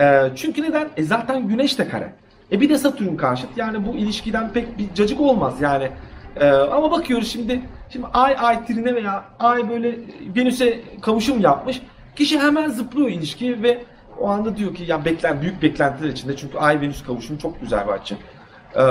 E, 0.00 0.30
çünkü 0.36 0.62
neden? 0.62 0.88
E 0.96 1.02
zaten 1.02 1.48
Güneş 1.48 1.78
de 1.78 1.88
kare. 1.88 2.12
E 2.52 2.60
bir 2.60 2.68
de 2.68 2.78
Satürn 2.78 3.16
karşıt. 3.16 3.56
Yani 3.56 3.86
bu 3.86 3.96
ilişkiden 3.96 4.52
pek 4.52 4.78
bir 4.78 4.94
cacık 4.94 5.20
olmaz 5.20 5.60
yani. 5.60 5.90
E, 6.36 6.48
ama 6.50 6.90
bakıyoruz 6.90 7.32
şimdi 7.32 7.60
şimdi 7.90 8.06
Ay 8.14 8.36
Ay 8.38 8.66
trine 8.66 8.94
veya 8.94 9.24
Ay 9.40 9.70
böyle 9.70 9.98
Venüs'e 10.36 10.80
kavuşum 11.02 11.40
yapmış. 11.40 11.82
Kişi 12.16 12.40
hemen 12.40 12.68
zıplıyor 12.68 13.08
ilişki 13.08 13.62
ve 13.62 13.78
o 14.20 14.28
anda 14.28 14.56
diyor 14.56 14.74
ki 14.74 14.84
ya 14.88 15.04
beklen 15.04 15.42
büyük 15.42 15.62
beklentiler 15.62 16.08
içinde 16.08 16.36
çünkü 16.36 16.58
Ay 16.58 16.80
Venüs 16.80 17.02
kavuşumu 17.02 17.38
çok 17.38 17.60
güzel 17.60 17.86
bir 17.86 17.92
açı. 17.92 18.16
Ee, 18.76 18.82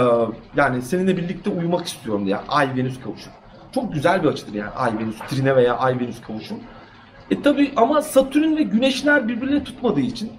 yani 0.55 0.81
seninle 0.81 1.17
birlikte 1.17 1.49
uyumak 1.49 1.85
istiyorum 1.85 2.25
diye 2.25 2.37
Ay 2.47 2.69
Venüs 2.77 2.99
kavuşumu. 2.99 3.35
Çok 3.71 3.93
güzel 3.93 4.23
bir 4.23 4.27
açıdır 4.27 4.53
yani 4.53 4.69
Ay 4.69 4.97
Venüs 4.99 5.17
trine 5.27 5.55
veya 5.55 5.77
Ay 5.77 5.99
Venüs 5.99 6.21
kavuşum. 6.21 6.57
E 7.31 7.41
tabi 7.41 7.71
ama 7.75 8.01
Satürn 8.01 8.57
ve 8.57 8.63
Güneşler 8.63 9.27
birbirine 9.27 9.63
tutmadığı 9.63 9.99
için, 9.99 10.31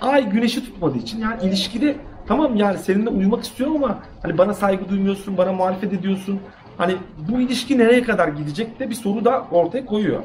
Ay 0.00 0.30
Güneş'i 0.30 0.64
tutmadığı 0.64 0.98
için 0.98 1.20
yani 1.20 1.42
ilişkide 1.42 1.96
tamam 2.26 2.56
yani 2.56 2.78
seninle 2.78 3.10
uyumak 3.10 3.44
istiyorum 3.44 3.76
ama 3.84 3.98
hani 4.22 4.38
bana 4.38 4.54
saygı 4.54 4.88
duymuyorsun, 4.88 5.36
bana 5.36 5.52
muhalefet 5.52 5.92
ediyorsun. 5.92 6.40
Hani 6.78 6.96
bu 7.28 7.40
ilişki 7.40 7.78
nereye 7.78 8.02
kadar 8.02 8.28
gidecek 8.28 8.80
de 8.80 8.90
bir 8.90 8.94
soru 8.94 9.24
da 9.24 9.46
ortaya 9.50 9.86
koyuyor. 9.86 10.22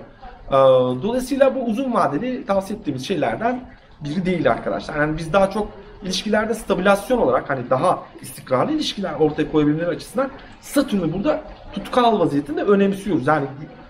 Ee, 0.47 0.51
dolayısıyla 1.03 1.55
bu 1.55 1.59
uzun 1.63 1.93
vadeli 1.93 2.45
tavsiye 2.45 2.79
ettiğimiz 2.79 3.07
şeylerden 3.07 3.61
biri 4.03 4.25
değil 4.25 4.51
arkadaşlar. 4.51 4.95
Yani 4.95 5.17
biz 5.17 5.33
daha 5.33 5.49
çok 5.51 5.67
ilişkilerde 6.03 6.53
stabilasyon 6.53 7.17
olarak 7.17 7.49
hani 7.49 7.69
daha 7.69 8.03
istikrarlı 8.21 8.71
ilişkiler 8.71 9.13
ortaya 9.13 9.51
koyabilmeleri 9.51 9.89
açısından 9.89 10.29
Satürn'ü 10.61 11.13
burada 11.13 11.41
tutkal 11.73 12.19
vaziyetinde 12.19 12.63
önemsiyoruz. 12.63 13.27
Yani 13.27 13.45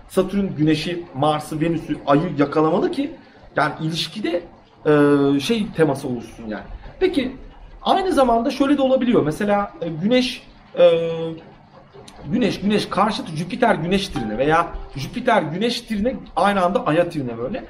Satürn 0.09 0.47
Güneş'i, 0.57 1.03
Mars'ı, 1.15 1.61
Venüs'ü, 1.61 1.97
Ay'ı 2.05 2.33
yakalamalı 2.37 2.91
ki 2.91 3.15
yani 3.55 3.73
ilişkide 3.81 4.41
e, 4.85 5.39
şey 5.39 5.67
teması 5.75 6.07
oluşsun 6.07 6.47
yani. 6.47 6.63
Peki 6.99 7.35
aynı 7.81 8.11
zamanda 8.11 8.51
şöyle 8.51 8.77
de 8.77 8.81
olabiliyor. 8.81 9.23
Mesela 9.23 9.71
e, 9.81 9.89
Güneş 9.89 10.43
e, 10.79 10.99
Güneş 12.25 12.61
Güneş 12.61 12.85
karşıtı 12.85 13.31
Jüpiter 13.35 13.75
Güneş 13.75 14.07
trine 14.07 14.37
veya 14.37 14.67
Jüpiter 14.95 15.41
Güneş 15.41 15.81
trine 15.81 16.15
aynı 16.35 16.65
anda 16.65 16.85
Ay'a 16.85 17.09
trine 17.09 17.37
böyle. 17.37 17.63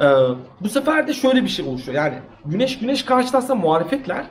Ee, 0.00 0.04
bu 0.60 0.68
sefer 0.68 1.08
de 1.08 1.12
şöyle 1.12 1.42
bir 1.42 1.48
şey 1.48 1.66
oluşuyor. 1.66 1.96
Yani 1.96 2.14
Güneş 2.44 2.78
Güneş 2.78 3.02
karşıtsa 3.02 3.54
muhalefetler 3.54 4.24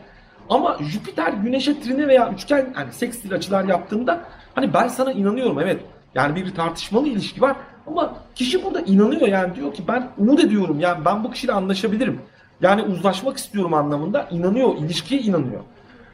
ama 0.50 0.78
Jüpiter 0.82 1.34
Güneş'e 1.34 1.80
trine 1.80 2.08
veya 2.08 2.32
üçgen 2.32 2.74
hani 2.74 2.94
sekstil 2.94 3.34
açılar 3.34 3.64
yaptığında 3.64 4.22
hani 4.56 4.74
ben 4.74 4.88
sana 4.88 5.12
inanıyorum 5.12 5.60
evet. 5.60 5.82
Yani 6.16 6.36
bir 6.36 6.56
tartışmalı 6.56 7.08
ilişki 7.08 7.42
var 7.42 7.58
ama 7.88 8.14
kişi 8.36 8.66
burada 8.66 8.82
inanıyor 8.82 9.28
yani 9.28 9.56
diyor 9.56 9.74
ki 9.74 9.84
ben 9.88 10.10
umut 10.18 10.44
ediyorum 10.44 10.80
yani 10.80 11.06
ben 11.06 11.24
bu 11.24 11.32
kişiyle 11.32 11.54
anlaşabilirim. 11.54 12.22
Yani 12.62 12.82
uzlaşmak 12.82 13.38
istiyorum 13.38 13.74
anlamında 13.74 14.28
inanıyor, 14.32 14.78
ilişkiye 14.78 15.22
inanıyor. 15.22 15.62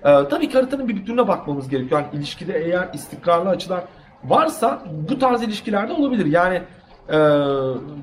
Ee, 0.04 0.28
tabii 0.30 0.50
ki 0.50 0.54
haritanın 0.54 0.90
bir 0.90 0.96
bütününe 0.96 1.28
bakmamız 1.28 1.70
gerekiyor. 1.70 2.02
Yani 2.02 2.18
ilişkide 2.20 2.54
eğer 2.66 2.90
istikrarlı 2.94 3.50
açılar 3.50 3.84
varsa 4.24 4.82
bu 5.10 5.20
tarz 5.20 5.44
ilişkilerde 5.44 5.94
olabilir. 5.94 6.26
Yani 6.26 6.62
e, 7.10 7.18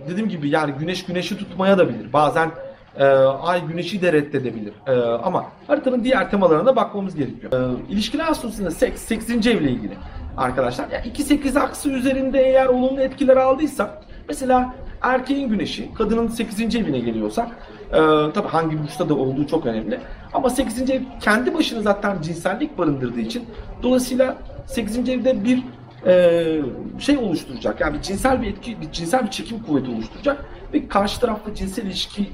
dediğim 0.08 0.28
gibi 0.28 0.48
yani 0.48 0.72
güneş 0.72 1.04
güneşi 1.04 1.38
tutmaya 1.38 1.78
da 1.78 1.88
bilir. 1.88 2.12
Bazen 2.12 2.50
e, 2.96 3.04
ay 3.42 3.66
güneşi 3.66 4.02
de 4.02 4.12
reddedebilir. 4.12 4.72
E, 4.86 5.00
ama 5.02 5.44
haritanın 5.66 6.04
diğer 6.04 6.30
temalarına 6.30 6.76
bakmamız 6.76 7.14
gerekiyor. 7.14 7.52
E, 7.52 7.92
ilişkiler 7.92 8.28
astrolojisinde 8.28 8.70
seks, 8.70 9.02
8. 9.02 9.46
evle 9.46 9.70
ilgili 9.70 9.94
arkadaşlar. 10.40 10.88
Yani 10.92 11.06
2-8 11.06 11.60
aksı 11.60 11.90
üzerinde 11.90 12.42
eğer 12.42 12.66
olumlu 12.66 13.00
etkiler 13.00 13.36
aldıysa 13.36 14.02
mesela 14.28 14.74
erkeğin 15.02 15.48
güneşi 15.48 15.94
kadının 15.94 16.28
8. 16.28 16.76
evine 16.76 16.98
geliyorsa 16.98 17.50
e, 17.92 17.98
tabi 18.34 18.48
hangi 18.48 18.82
burçta 18.82 19.08
da 19.08 19.14
olduğu 19.14 19.46
çok 19.46 19.66
önemli. 19.66 20.00
Ama 20.32 20.50
8. 20.50 20.90
ev 20.90 21.00
kendi 21.20 21.54
başına 21.54 21.82
zaten 21.82 22.22
cinsellik 22.22 22.78
barındırdığı 22.78 23.20
için 23.20 23.44
dolayısıyla 23.82 24.36
8. 24.66 25.08
evde 25.08 25.44
bir 25.44 25.62
e, 26.06 26.62
şey 26.98 27.18
oluşturacak. 27.18 27.80
Yani 27.80 27.96
bir 27.96 28.02
cinsel 28.02 28.42
bir 28.42 28.46
etki, 28.46 28.80
bir 28.80 28.92
cinsel 28.92 29.24
bir 29.24 29.30
çekim 29.30 29.62
kuvveti 29.62 29.90
oluşturacak 29.90 30.44
ve 30.72 30.88
karşı 30.88 31.20
tarafta 31.20 31.54
cinsel 31.54 31.86
ilişki 31.86 32.30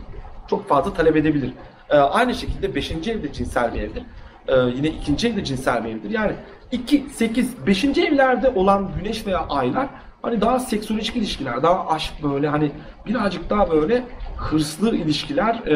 çok 0.50 0.68
fazla 0.68 0.94
talep 0.94 1.16
edebilir. 1.16 1.52
E, 1.90 1.96
aynı 1.96 2.34
şekilde 2.34 2.74
5. 2.74 2.90
evde 2.90 3.32
cinsel 3.32 3.74
bir 3.74 3.80
evdir. 3.80 4.02
E, 4.48 4.56
yine 4.76 4.88
ikinci 4.88 5.28
evde 5.28 5.44
cinsel 5.44 5.84
bir 5.84 5.90
evdir. 5.90 6.10
Yani 6.10 6.32
2, 6.72 7.06
8, 7.12 7.66
5. 7.66 7.84
evlerde 7.84 8.48
olan 8.48 8.90
güneş 8.98 9.26
veya 9.26 9.46
aylar 9.48 9.88
hani 10.22 10.40
daha 10.40 10.58
seksolojik 10.58 11.16
ilişkiler, 11.16 11.62
daha 11.62 11.86
aşk 11.86 12.12
böyle 12.22 12.48
hani 12.48 12.70
birazcık 13.06 13.50
daha 13.50 13.70
böyle 13.70 14.04
hırslı 14.36 14.96
ilişkiler 14.96 15.62
e, 15.66 15.74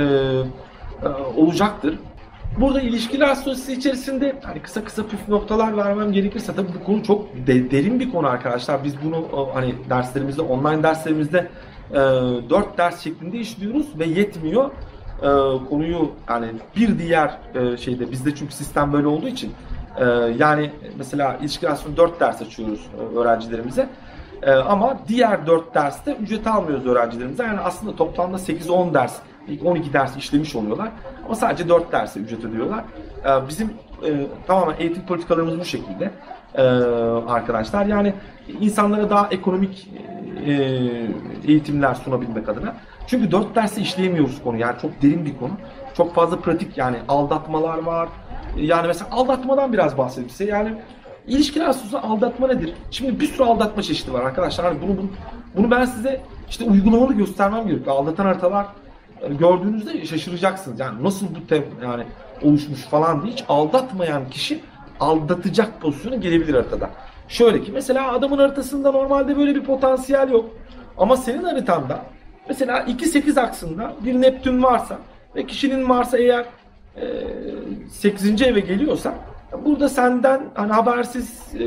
e, 1.03 1.09
olacaktır. 1.37 1.99
Burada 2.61 2.81
ilişkiler 2.81 3.29
astrolojisi 3.29 3.73
içerisinde 3.73 4.41
hani 4.43 4.63
kısa 4.63 4.85
kısa 4.85 5.07
püf 5.07 5.29
noktalar 5.29 5.77
vermem 5.77 6.13
gerekirse 6.13 6.55
tabii 6.55 6.69
bu 6.81 6.85
konu 6.85 7.03
çok 7.03 7.47
de, 7.47 7.71
derin 7.71 8.01
bir 8.01 8.11
konu 8.11 8.27
arkadaşlar. 8.27 8.85
Biz 8.85 8.95
bunu 9.05 9.49
hani 9.55 9.75
derslerimizde, 9.91 10.43
online 10.43 10.83
derslerimizde 10.83 11.49
e, 11.91 11.95
4 11.95 12.79
ders 12.79 13.01
şeklinde 13.05 13.39
işliyoruz 13.39 13.99
ve 13.99 14.05
yetmiyor. 14.05 14.71
E, 15.23 15.29
konuyu 15.71 16.11
yani 16.29 16.47
bir 16.77 16.99
diğer 16.99 17.39
e, 17.55 17.77
şeyde 17.77 18.11
bizde 18.11 18.35
çünkü 18.35 18.55
sistem 18.55 18.93
böyle 18.93 19.07
olduğu 19.07 19.29
için 19.29 19.53
e, 19.97 20.05
yani 20.39 20.71
mesela 20.99 21.37
ilişkiler 21.41 21.71
astrolojisi 21.71 21.97
4 21.97 22.21
ders 22.21 22.43
açıyoruz 22.43 22.87
e, 22.99 23.19
öğrencilerimize. 23.19 23.89
E, 24.43 24.53
ama 24.53 24.99
diğer 25.09 25.47
4 25.47 25.75
derste 25.75 26.13
ücret 26.13 26.47
almıyoruz 26.47 26.87
öğrencilerimize. 26.87 27.43
Yani 27.43 27.61
aslında 27.61 27.97
toplamda 27.97 28.37
8-10 28.37 28.95
ders 28.95 29.17
ilk 29.49 29.67
12 29.67 29.93
ders 29.93 30.17
işlemiş 30.17 30.57
oluyorlar. 30.57 30.89
Ama 31.25 31.35
sadece 31.35 31.69
4 31.69 31.93
derse 31.93 32.21
ücret 32.21 32.45
ödüyorlar. 32.45 32.85
Ee, 33.25 33.49
bizim 33.49 33.73
e, 34.05 34.27
tamamen 34.47 34.75
eğitim 34.79 35.07
politikalarımız 35.07 35.59
bu 35.61 35.65
şekilde 35.65 36.11
ee, 36.55 36.63
arkadaşlar. 37.29 37.87
Yani 37.87 38.15
insanlara 38.61 39.11
daha 39.11 39.29
ekonomik 39.31 39.89
e, 40.47 40.53
eğitimler 41.47 41.95
sunabilmek 41.95 42.49
adına. 42.49 42.75
Çünkü 43.11 43.31
4 43.31 43.55
dersi 43.55 43.81
işleyemiyoruz 43.81 44.43
konu. 44.43 44.59
Yani 44.59 44.79
çok 44.83 45.03
derin 45.03 45.25
bir 45.27 45.37
konu. 45.37 45.53
Çok 45.95 46.15
fazla 46.15 46.41
pratik 46.41 46.79
yani 46.79 46.97
aldatmalar 47.09 47.79
var. 47.79 48.09
Yani 48.57 48.87
mesela 48.87 49.11
aldatmadan 49.11 49.73
biraz 49.73 49.99
bahsedeyim 49.99 50.31
size. 50.31 50.45
Yani 50.45 50.75
ilişkiler 51.27 51.67
aslında 51.67 52.03
aldatma 52.03 52.47
nedir? 52.47 52.75
Şimdi 52.91 53.21
bir 53.21 53.27
sürü 53.27 53.45
aldatma 53.45 53.83
çeşidi 53.83 54.13
var 54.13 54.25
arkadaşlar. 54.25 54.67
Hani 54.67 54.83
bunu, 54.83 54.97
bunu, 54.97 55.11
bunu 55.57 55.71
ben 55.71 55.85
size 55.85 56.21
işte 56.49 56.65
uygulamalı 56.65 57.15
göstermem 57.15 57.67
gerekiyor. 57.67 57.97
Aldatan 57.97 58.25
haritalar 58.25 58.67
gördüğünüzde 59.39 60.07
şaşıracaksınız. 60.07 60.81
Yani 60.81 61.05
nasıl 61.05 61.27
bu 61.35 61.47
tem 61.47 61.65
yani 61.83 62.05
oluşmuş 62.43 62.81
falan 62.81 63.23
diye 63.23 63.33
hiç 63.33 63.45
aldatmayan 63.49 64.31
kişi 64.31 64.61
aldatacak 65.01 65.81
pozisyona 65.81 66.17
gelebilir 66.17 66.55
haritada. 66.55 66.91
Şöyle 67.29 67.63
ki 67.63 67.73
mesela 67.73 68.13
adamın 68.13 68.39
haritasında 68.39 68.93
normalde 68.93 69.37
böyle 69.37 69.55
bir 69.55 69.65
potansiyel 69.65 70.31
yok. 70.31 70.51
Ama 70.99 71.17
senin 71.17 71.43
haritanda 71.43 72.03
mesela 72.51 72.79
2-8 72.79 73.41
aksında 73.41 73.93
bir 74.05 74.21
Neptün 74.21 74.63
varsa 74.63 74.99
ve 75.37 75.47
kişinin 75.47 75.81
Mars'a 75.81 76.19
eğer 76.19 76.45
e, 76.97 77.03
8. 77.91 78.43
eve 78.43 78.61
geliyorsa 78.61 79.15
burada 79.65 79.89
senden 79.89 80.41
hani 80.55 80.73
habersiz 80.73 81.55
e, 81.55 81.65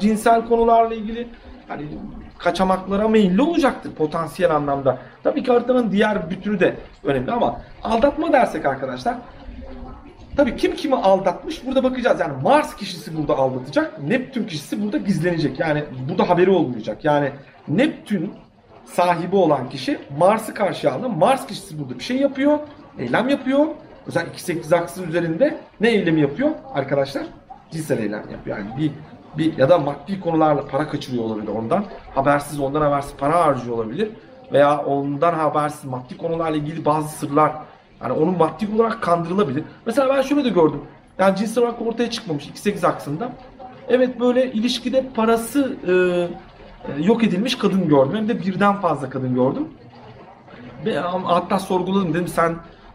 cinsel 0.00 0.48
konularla 0.48 0.94
ilgili 0.94 1.28
hani 1.68 1.82
kaçamaklara 2.38 3.08
meyilli 3.08 3.42
olacaktır 3.42 3.92
potansiyel 3.92 4.56
anlamda. 4.56 4.98
Tabii 5.22 5.42
ki 5.42 5.52
haritanın 5.52 5.92
diğer 5.92 6.30
bütünü 6.30 6.60
de 6.60 6.74
önemli 7.04 7.32
ama 7.32 7.60
aldatma 7.82 8.32
dersek 8.32 8.66
arkadaşlar 8.66 9.16
Tabii 10.36 10.56
kim 10.56 10.76
kimi 10.76 10.94
aldatmış 10.96 11.66
burada 11.66 11.84
bakacağız. 11.84 12.20
Yani 12.20 12.42
Mars 12.42 12.76
kişisi 12.76 13.16
burada 13.16 13.36
aldatacak, 13.36 14.02
Neptün 14.02 14.44
kişisi 14.44 14.82
burada 14.82 14.98
gizlenecek. 14.98 15.60
Yani 15.60 15.84
burada 16.08 16.28
haberi 16.28 16.50
olmayacak. 16.50 17.04
Yani 17.04 17.30
Neptün 17.68 18.34
sahibi 18.84 19.36
olan 19.36 19.68
kişi 19.68 19.98
Mars'ı 20.18 20.54
karşı 20.54 20.92
aldı. 20.92 21.08
Mars 21.08 21.46
kişisi 21.46 21.78
burada 21.78 21.98
bir 21.98 22.04
şey 22.04 22.16
yapıyor, 22.16 22.58
eylem 22.98 23.28
yapıyor. 23.28 23.66
Özellikle 24.06 24.54
2-8 24.54 24.76
aksı 24.76 25.04
üzerinde 25.04 25.58
ne 25.80 25.88
eylemi 25.88 26.20
yapıyor 26.20 26.50
arkadaşlar? 26.74 27.24
Cinsel 27.70 27.98
eylem 27.98 28.30
yapıyor. 28.30 28.58
Yani 28.58 28.70
bir 28.78 28.90
bir 29.38 29.58
ya 29.58 29.68
da 29.68 29.78
maddi 29.78 30.20
konularla 30.20 30.66
para 30.66 30.88
kaçırıyor 30.88 31.24
olabilir 31.24 31.48
ondan. 31.48 31.84
Habersiz 32.14 32.60
ondan 32.60 32.80
habersiz 32.80 33.12
para 33.18 33.44
harcıyor 33.44 33.76
olabilir. 33.76 34.10
Veya 34.52 34.84
ondan 34.84 35.34
habersiz 35.34 35.84
maddi 35.84 36.16
konularla 36.16 36.56
ilgili 36.56 36.84
bazı 36.84 37.08
sırlar 37.08 37.52
yani 38.02 38.12
onun 38.12 38.38
maddi 38.38 38.68
olarak 38.76 39.02
kandırılabilir. 39.02 39.64
Mesela 39.86 40.14
ben 40.14 40.22
şöyle 40.22 40.44
de 40.44 40.48
gördüm. 40.48 40.80
Yani 41.18 41.36
cinsel 41.36 41.64
olarak 41.64 41.82
ortaya 41.82 42.10
çıkmamış 42.10 42.48
2-8 42.48 42.86
aksında. 42.86 43.32
Evet 43.88 44.20
böyle 44.20 44.52
ilişkide 44.52 45.06
parası 45.14 45.76
e, 45.88 45.92
yok 46.98 47.24
edilmiş 47.24 47.58
kadın 47.58 47.88
gördüm. 47.88 48.16
Hem 48.16 48.28
de 48.28 48.40
birden 48.40 48.74
fazla 48.80 49.10
kadın 49.10 49.34
gördüm. 49.34 49.68
Ve 50.84 50.98
hatta 51.24 51.58
sorguladım 51.58 52.14
dedim 52.14 52.28
sen 52.28 52.54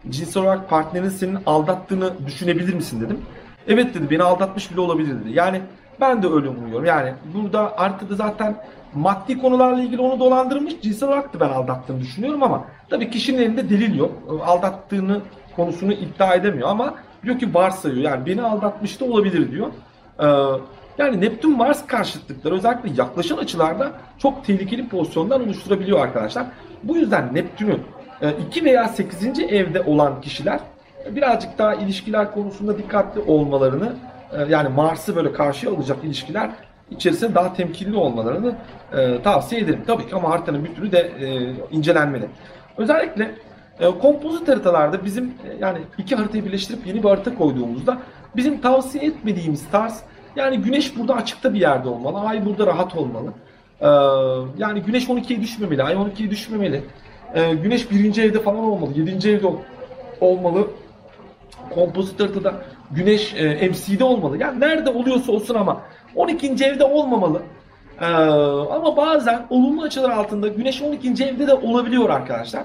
cinsel 0.10 0.44
olarak 0.44 0.70
partnerin 0.70 1.10
senin 1.10 1.38
aldattığını 1.46 2.28
düşünebilir 2.28 2.74
misin 2.74 3.02
dedim. 3.02 3.20
Evet 3.68 3.96
dedi 3.96 4.10
beni 4.10 4.24
aldatmış 4.24 4.72
bile 4.72 4.82
olabilir 4.82 5.20
dedi. 5.20 5.32
Yani 5.34 5.62
ben 6.02 6.24
de 6.24 6.28
öyle 6.28 6.50
umuyorum. 6.50 6.86
Yani 6.86 7.14
burada 7.34 7.78
artık 7.78 8.12
zaten 8.12 8.56
maddi 8.94 9.42
konularla 9.42 9.82
ilgili 9.82 10.02
onu 10.02 10.20
dolandırmış. 10.20 10.82
Cinsel 10.82 11.10
olarak 11.10 11.34
da 11.34 11.40
ben 11.40 11.50
aldattığını 11.50 12.00
düşünüyorum 12.00 12.44
ama 12.44 12.66
tabii 12.90 13.10
kişinin 13.10 13.42
elinde 13.42 13.70
delil 13.70 13.96
yok. 13.96 14.12
Aldattığını 14.46 15.22
konusunu 15.56 15.94
iddia 15.94 16.34
edemiyor 16.34 16.70
ama 16.70 16.96
diyor 17.24 17.40
ki 17.40 17.54
varsayıyor. 17.54 18.12
Yani 18.12 18.26
beni 18.26 18.42
aldatmış 18.42 19.02
da 19.02 19.06
olabilir 19.06 19.52
diyor. 19.52 19.68
Ee, 20.20 20.26
yani 21.00 21.22
Neptün 21.22 21.58
Mars 21.58 21.88
karşıtlıkları 21.88 22.56
özellikle 22.56 22.90
yaklaşan 22.98 23.38
açılarda 23.38 23.92
çok 24.18 24.46
tehlikeli 24.46 24.88
pozisyonlar 24.88 25.40
oluşturabiliyor 25.40 26.00
arkadaşlar. 26.00 26.46
Bu 26.84 26.98
yüzden 26.98 27.36
Neptün'ü 27.36 27.78
2 28.48 28.60
e, 28.60 28.64
veya 28.64 28.88
8. 28.88 29.40
evde 29.40 29.82
olan 29.82 30.22
kişiler 30.22 30.60
birazcık 31.10 31.58
daha 31.58 31.76
ilişkiler 31.76 32.32
konusunda 32.32 32.78
dikkatli 32.78 33.22
olmalarını 33.22 33.94
e, 34.32 34.52
yani 34.52 34.70
Mars'ı 34.70 35.16
böyle 35.16 35.34
karşıya 35.34 35.74
alacak 35.74 36.04
ilişkiler 36.04 36.50
içerisinde 36.92 37.36
daha 37.36 37.54
temkinli 37.54 37.98
olmalarını 37.98 38.56
e, 38.94 39.22
tavsiye 39.22 39.62
ederim. 39.62 39.84
Tabii 39.88 40.08
ki 40.08 40.16
ama 40.16 40.30
haritanın 40.30 40.64
bütünü 40.64 40.92
de 40.92 41.00
e, 41.00 41.54
incelenmeli. 41.72 42.26
Özellikle 42.78 43.36
E, 43.80 43.86
kompozit 44.00 44.48
haritalarda 44.48 45.06
bizim 45.06 45.26
e, 45.26 45.58
yani 45.60 45.78
iki 45.98 46.16
haritayı 46.16 46.46
birleştirip 46.46 46.88
yeni 46.88 47.04
bir 47.04 47.10
harita 47.10 47.36
koyduğumuzda 47.36 47.98
bizim 48.36 48.62
tavsiye 48.62 49.06
etmediğimiz 49.06 49.70
tarz 49.72 50.04
yani 50.40 50.58
güneş 50.58 50.98
burada 50.98 51.14
açıkta 51.14 51.54
bir 51.54 51.60
yerde 51.60 51.90
olmalı. 51.90 52.20
Ay 52.20 52.46
burada 52.46 52.68
rahat 52.68 52.96
olmalı. 52.96 53.34
E, 53.82 53.88
yani 54.58 54.82
güneş 54.82 55.08
12'ye 55.08 55.42
düşmemeli. 55.42 55.84
Ay 55.84 55.94
12'ye 55.94 56.32
düşmemeli. 56.32 56.84
E, 57.34 57.54
güneş 57.54 57.92
birinci 57.92 58.22
evde 58.22 58.40
falan 58.40 58.60
olmalı. 58.60 58.92
Yedinci 58.96 59.30
evde 59.30 59.48
olmalı. 60.22 60.68
Kompozit 61.76 62.20
haritada 62.20 62.54
güneş 62.92 63.34
e, 63.34 63.70
MC'de 63.70 64.04
olmalı. 64.04 64.38
Yani 64.38 64.60
nerede 64.60 64.90
oluyorsa 64.90 65.32
olsun 65.32 65.56
ama 65.56 65.82
12. 66.16 66.66
evde 66.66 66.84
olmamalı. 66.84 67.42
Ee, 68.02 68.06
ama 68.72 68.98
bazen 68.98 69.46
olumlu 69.50 69.82
açılar 69.84 70.10
altında 70.10 70.48
Güneş 70.48 70.82
12. 70.82 71.24
evde 71.24 71.48
de 71.48 71.54
olabiliyor 71.54 72.10
arkadaşlar. 72.10 72.64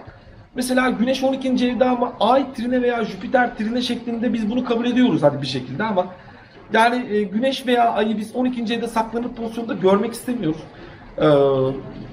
Mesela 0.55 0.91
Güneş 0.91 1.23
12. 1.23 1.49
evde 1.49 1.85
ama 1.85 2.13
Ay 2.21 2.53
trine 2.53 2.83
veya 2.83 3.05
Jüpiter 3.05 3.57
trine 3.57 3.83
şeklinde 3.83 4.33
biz 4.33 4.51
bunu 4.51 4.65
kabul 4.65 4.87
ediyoruz 4.87 5.23
hadi 5.23 5.43
bir 5.43 5.47
şekilde 5.47 5.85
ama 5.85 6.07
yani 6.73 7.15
e, 7.15 7.23
Güneş 7.23 7.67
veya 7.67 7.93
Ay'ı 7.93 8.19
biz 8.19 8.37
12. 8.37 8.75
evde 8.75 8.89
saklanıp 8.89 9.37
pozisyonda 9.37 9.75
görmek 9.75 10.13
istemiyoruz. 10.13 10.61
Ee, 11.19 11.27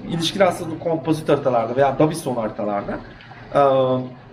ilişkili 0.08 0.44
hastalığı 0.44 0.78
kompozit 0.78 1.28
haritalarda 1.28 1.76
veya 1.76 1.98
Davison 1.98 2.34
haritalarda. 2.34 2.98
Ee, 3.54 3.58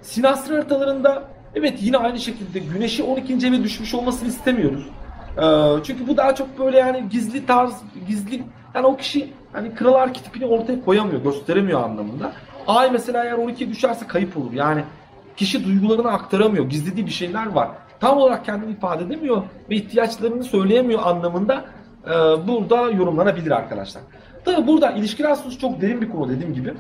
sinastri 0.02 0.56
haritalarında 0.56 1.24
evet 1.56 1.78
yine 1.82 1.98
aynı 1.98 2.20
şekilde 2.20 2.60
Güneş'i 2.60 3.04
12. 3.04 3.48
eve 3.48 3.64
düşmüş 3.64 3.94
olmasını 3.94 4.30
istemiyoruz. 4.30 4.90
Ee, 5.38 5.84
çünkü 5.84 6.08
bu 6.08 6.18
daha 6.18 6.36
çok 6.36 6.60
böyle 6.60 6.78
yani 6.78 7.10
gizli 7.12 7.46
tarz, 7.46 7.74
gizli 8.08 8.44
yani 8.76 8.86
o 8.86 8.98
kişi 8.98 9.34
hani 9.54 9.76
kral 9.76 9.94
arketipini 9.94 10.46
ortaya 10.46 10.86
koyamıyor, 10.86 11.24
gösteremiyor 11.24 11.84
anlamında. 11.84 12.32
Ay 12.68 12.92
mesela 12.92 13.26
eğer 13.26 13.34
12'ye 13.34 13.70
düşerse 13.70 14.08
kayıp 14.08 14.38
olur. 14.38 14.54
Yani 14.54 14.84
kişi 15.38 15.66
duygularını 15.66 16.12
aktaramıyor. 16.12 16.70
Gizlediği 16.70 17.06
bir 17.06 17.12
şeyler 17.12 17.46
var. 17.46 17.70
Tam 18.00 18.18
olarak 18.18 18.46
kendini 18.46 18.72
ifade 18.72 19.04
edemiyor 19.04 19.44
ve 19.70 19.76
ihtiyaçlarını 19.76 20.44
söyleyemiyor 20.44 21.00
anlamında 21.04 21.66
e, 22.06 22.10
burada 22.48 22.92
yorumlanabilir 22.92 23.52
arkadaşlar. 23.52 24.04
Tabi 24.46 24.68
burada 24.68 24.92
ilişkiler 24.92 25.36
sonuçta 25.36 25.62
çok 25.62 25.82
derin 25.82 26.02
bir 26.02 26.10
konu 26.10 26.30
dediğim 26.30 26.54
gibi. 26.54 26.74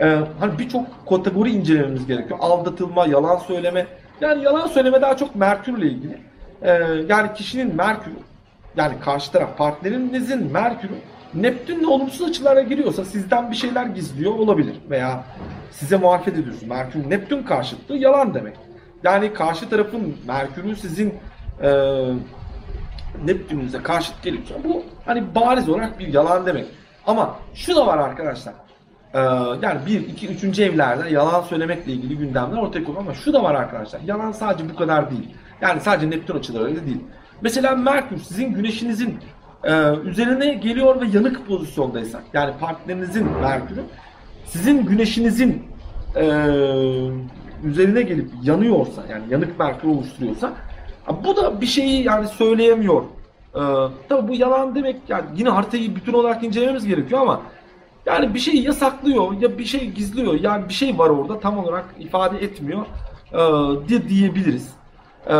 E, 0.00 0.18
hani 0.40 0.58
birçok 0.58 1.08
kategori 1.08 1.50
incelememiz 1.50 2.06
gerekiyor. 2.06 2.38
Aldatılma, 2.42 3.06
yalan 3.06 3.38
söyleme. 3.38 3.86
Yani 4.20 4.44
yalan 4.44 4.66
söyleme 4.66 5.02
daha 5.02 5.16
çok 5.16 5.34
Merkür 5.34 5.78
ile 5.78 5.86
ilgili. 5.86 6.18
E, 6.62 6.70
yani 7.08 7.34
kişinin 7.34 7.76
Merkür 7.76 8.12
yani 8.76 8.94
karşı 9.00 9.32
taraf 9.32 9.58
partnerinizin 9.58 10.52
Merkür'ü 10.52 10.94
Neptün'le 11.34 11.84
olumsuz 11.84 12.28
açılara 12.28 12.60
giriyorsa 12.60 13.04
sizden 13.04 13.50
bir 13.50 13.56
şeyler 13.56 13.86
gizliyor 13.86 14.32
olabilir 14.32 14.76
veya 14.90 15.24
size 15.70 15.96
muhalefet 15.96 16.38
ediyorsun. 16.38 16.68
Merkür 16.68 17.10
Neptün 17.10 17.42
karşıtlığı 17.42 17.96
yalan 17.96 18.34
demek. 18.34 18.54
Yani 19.04 19.32
karşı 19.32 19.70
tarafın 19.70 20.16
Merkür'ün 20.26 20.74
sizin 20.74 21.14
e, 21.62 21.70
Neptün'ünüze 23.24 23.82
karşıt 23.82 24.22
geliyorsa 24.22 24.54
bu 24.64 24.84
hani 25.06 25.34
bariz 25.34 25.68
olarak 25.68 25.98
bir 25.98 26.14
yalan 26.14 26.46
demek. 26.46 26.66
Ama 27.06 27.36
şu 27.54 27.76
da 27.76 27.86
var 27.86 27.98
arkadaşlar. 27.98 28.54
Ee, 29.14 29.18
yani 29.62 29.86
bir, 29.86 30.08
iki, 30.08 30.28
üçüncü 30.28 30.62
evlerde 30.62 31.10
yalan 31.10 31.42
söylemekle 31.42 31.92
ilgili 31.92 32.16
gündemler 32.16 32.56
ortaya 32.56 32.84
koyuyor 32.84 33.04
ama 33.04 33.14
şu 33.14 33.32
da 33.32 33.42
var 33.42 33.54
arkadaşlar. 33.54 34.00
Yalan 34.00 34.32
sadece 34.32 34.70
bu 34.70 34.76
kadar 34.76 35.10
değil. 35.10 35.34
Yani 35.60 35.80
sadece 35.80 36.10
Neptün 36.10 36.38
açılarıyla 36.38 36.86
değil. 36.86 37.00
Mesela 37.40 37.76
Merkür 37.76 38.18
sizin 38.18 38.54
güneşinizin 38.54 39.18
e, 39.64 39.94
üzerine 40.04 40.54
geliyor 40.54 41.00
ve 41.00 41.06
yanık 41.06 41.46
pozisyondaysa 41.46 42.20
yani 42.32 42.54
partnerinizin 42.60 43.30
Merkür'ü 43.30 43.82
sizin 44.44 44.86
güneşinizin 44.86 45.66
e, 46.16 46.24
üzerine 47.64 48.02
gelip 48.02 48.30
yanıyorsa 48.42 49.02
yani 49.10 49.22
yanık 49.30 49.58
Merkür 49.58 49.88
oluşturuyorsa 49.88 50.52
bu 51.24 51.36
da 51.36 51.60
bir 51.60 51.66
şeyi 51.66 52.02
yani 52.04 52.28
söyleyemiyor. 52.28 53.02
E, 53.54 53.60
tabii 54.08 54.28
bu 54.28 54.34
yalan 54.34 54.74
demek 54.74 54.96
yani 55.08 55.24
yine 55.36 55.48
haritayı 55.48 55.96
bütün 55.96 56.12
olarak 56.12 56.44
incelememiz 56.44 56.86
gerekiyor 56.86 57.20
ama 57.20 57.40
yani 58.06 58.34
bir 58.34 58.38
şeyi 58.38 58.62
yasaklıyor 58.62 59.40
ya 59.40 59.58
bir 59.58 59.64
şey 59.64 59.90
gizliyor 59.90 60.40
yani 60.40 60.68
bir 60.68 60.74
şey 60.74 60.98
var 60.98 61.10
orada 61.10 61.40
tam 61.40 61.58
olarak 61.58 61.84
ifade 61.98 62.38
etmiyor 62.38 62.86
e, 63.32 64.08
diyebiliriz. 64.08 64.68
E, 65.30 65.34